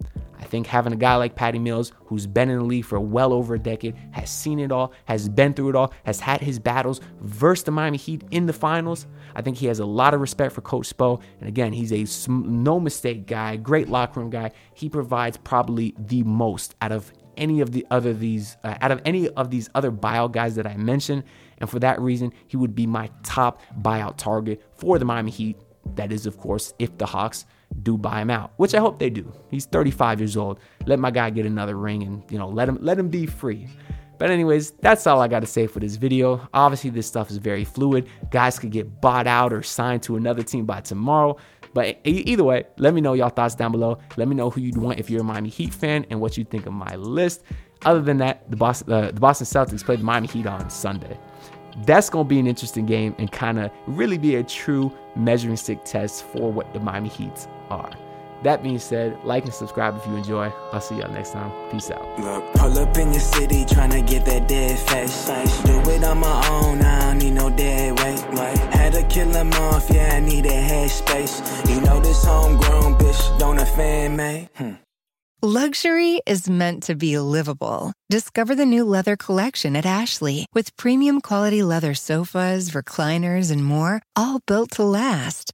Think 0.54 0.68
having 0.68 0.92
a 0.92 0.96
guy 0.96 1.16
like 1.16 1.34
Patty 1.34 1.58
Mills, 1.58 1.90
who's 2.06 2.28
been 2.28 2.48
in 2.48 2.58
the 2.58 2.64
league 2.64 2.84
for 2.84 3.00
well 3.00 3.32
over 3.32 3.56
a 3.56 3.58
decade, 3.58 3.96
has 4.12 4.30
seen 4.30 4.60
it 4.60 4.70
all, 4.70 4.92
has 5.06 5.28
been 5.28 5.52
through 5.52 5.70
it 5.70 5.74
all, 5.74 5.92
has 6.04 6.20
had 6.20 6.40
his 6.42 6.60
battles, 6.60 7.00
versus 7.22 7.64
the 7.64 7.72
Miami 7.72 7.98
Heat 7.98 8.22
in 8.30 8.46
the 8.46 8.52
finals. 8.52 9.08
I 9.34 9.42
think 9.42 9.56
he 9.56 9.66
has 9.66 9.80
a 9.80 9.84
lot 9.84 10.14
of 10.14 10.20
respect 10.20 10.52
for 10.52 10.60
Coach 10.60 10.96
Spo. 10.96 11.20
And 11.40 11.48
again, 11.48 11.72
he's 11.72 11.90
a 11.90 12.30
no 12.30 12.78
mistake 12.78 13.26
guy, 13.26 13.56
great 13.56 13.88
locker 13.88 14.20
room 14.20 14.30
guy. 14.30 14.52
He 14.74 14.88
provides 14.88 15.38
probably 15.38 15.92
the 15.98 16.22
most 16.22 16.76
out 16.80 16.92
of 16.92 17.12
any 17.36 17.60
of 17.60 17.72
the 17.72 17.84
other 17.90 18.14
these 18.14 18.56
uh, 18.62 18.76
out 18.80 18.92
of 18.92 19.02
any 19.04 19.28
of 19.30 19.50
these 19.50 19.68
other 19.74 19.90
buyout 19.90 20.30
guys 20.30 20.54
that 20.54 20.68
I 20.68 20.76
mentioned. 20.76 21.24
And 21.58 21.68
for 21.68 21.80
that 21.80 22.00
reason, 22.00 22.32
he 22.46 22.56
would 22.56 22.76
be 22.76 22.86
my 22.86 23.10
top 23.24 23.60
buyout 23.82 24.18
target 24.18 24.62
for 24.76 25.00
the 25.00 25.04
Miami 25.04 25.32
Heat. 25.32 25.56
That 25.96 26.12
is, 26.12 26.26
of 26.26 26.38
course, 26.38 26.74
if 26.78 26.96
the 26.96 27.06
Hawks 27.06 27.44
do 27.82 27.96
buy 27.98 28.22
him 28.22 28.30
out, 28.30 28.52
which 28.56 28.74
I 28.74 28.78
hope 28.78 28.98
they 28.98 29.10
do. 29.10 29.32
He's 29.50 29.66
35 29.66 30.20
years 30.20 30.36
old. 30.36 30.58
Let 30.86 30.98
my 30.98 31.10
guy 31.10 31.30
get 31.30 31.46
another 31.46 31.76
ring 31.76 32.02
and, 32.02 32.22
you 32.30 32.38
know, 32.38 32.48
let 32.48 32.68
him 32.68 32.78
let 32.80 32.98
him 32.98 33.08
be 33.08 33.26
free. 33.26 33.68
But 34.18 34.30
anyways, 34.30 34.70
that's 34.72 35.06
all 35.06 35.20
I 35.20 35.28
got 35.28 35.40
to 35.40 35.46
say 35.46 35.66
for 35.66 35.80
this 35.80 35.96
video. 35.96 36.48
Obviously, 36.54 36.90
this 36.90 37.06
stuff 37.06 37.30
is 37.30 37.36
very 37.38 37.64
fluid. 37.64 38.08
Guys 38.30 38.58
could 38.58 38.70
get 38.70 39.00
bought 39.00 39.26
out 39.26 39.52
or 39.52 39.62
signed 39.62 40.02
to 40.04 40.16
another 40.16 40.42
team 40.42 40.64
by 40.64 40.80
tomorrow. 40.80 41.36
But 41.74 41.98
either 42.04 42.44
way, 42.44 42.64
let 42.78 42.94
me 42.94 43.00
know 43.00 43.14
y'all 43.14 43.30
thoughts 43.30 43.56
down 43.56 43.72
below. 43.72 43.98
Let 44.16 44.28
me 44.28 44.36
know 44.36 44.48
who 44.48 44.60
you'd 44.60 44.76
want 44.76 45.00
if 45.00 45.10
you're 45.10 45.22
a 45.22 45.24
Miami 45.24 45.48
Heat 45.48 45.74
fan 45.74 46.06
and 46.08 46.20
what 46.20 46.38
you 46.38 46.44
think 46.44 46.66
of 46.66 46.72
my 46.72 46.94
list. 46.94 47.42
Other 47.84 48.00
than 48.00 48.18
that, 48.18 48.48
the 48.48 48.56
Boston, 48.56 48.92
uh, 48.92 49.10
the 49.10 49.20
Boston 49.20 49.46
Celtics 49.46 49.84
played 49.84 49.98
the 49.98 50.04
Miami 50.04 50.28
Heat 50.28 50.46
on 50.46 50.70
Sunday. 50.70 51.18
That's 51.84 52.08
going 52.08 52.26
to 52.26 52.28
be 52.28 52.38
an 52.38 52.46
interesting 52.46 52.86
game 52.86 53.16
and 53.18 53.30
kind 53.32 53.58
of 53.58 53.72
really 53.88 54.16
be 54.16 54.36
a 54.36 54.44
true 54.44 54.92
measuring 55.16 55.56
stick 55.56 55.84
test 55.84 56.22
for 56.24 56.52
what 56.52 56.72
the 56.72 56.78
Miami 56.78 57.08
Heat 57.08 57.48
are. 57.74 57.92
That 58.42 58.62
being 58.62 58.78
said, 58.78 59.16
like 59.24 59.44
and 59.44 59.54
subscribe 59.54 59.96
if 59.96 60.06
you 60.06 60.14
enjoy. 60.16 60.52
I'll 60.72 60.80
see 60.80 60.96
y'all 60.96 61.10
next 61.10 61.32
time. 61.32 61.50
Peace 61.70 61.90
out. 61.90 62.04
Look, 62.20 62.44
pull 62.54 62.78
up 62.78 62.96
in 62.98 63.12
your 63.12 63.20
city 63.20 63.64
trying 63.64 63.90
to 63.90 64.02
get 64.02 64.26
that 64.26 64.46
dead 64.46 64.78
face. 64.78 65.62
Do 65.62 65.80
it 65.90 66.04
on 66.04 66.18
my 66.18 66.48
own, 66.48 66.82
I 66.82 67.00
don't 67.06 67.18
need 67.18 67.32
no 67.32 67.48
dead 67.48 67.98
weight. 67.98 68.22
Right. 68.38 68.58
Had 68.74 68.92
to 68.92 69.02
kill 69.04 69.32
him 69.32 69.52
off, 69.54 69.88
yeah, 69.90 70.10
I 70.14 70.20
need 70.20 70.44
a 70.44 70.52
head 70.52 70.90
space. 70.90 71.40
You 71.70 71.80
know 71.80 72.00
this 72.00 72.22
homegrown 72.24 72.98
bitch 72.98 73.38
don't 73.38 73.58
offend 73.58 74.18
me. 74.18 74.48
Hmm. 74.56 74.72
Luxury 75.40 76.20
is 76.26 76.48
meant 76.48 76.82
to 76.82 76.94
be 76.94 77.18
livable. 77.18 77.92
Discover 78.10 78.54
the 78.54 78.66
new 78.66 78.84
leather 78.84 79.16
collection 79.16 79.74
at 79.76 79.86
Ashley 79.86 80.46
with 80.54 80.76
premium 80.76 81.20
quality 81.22 81.62
leather 81.62 81.94
sofas, 81.94 82.70
recliners, 82.70 83.50
and 83.50 83.64
more, 83.64 84.02
all 84.16 84.40
built 84.46 84.70
to 84.72 84.84
last. 84.84 85.53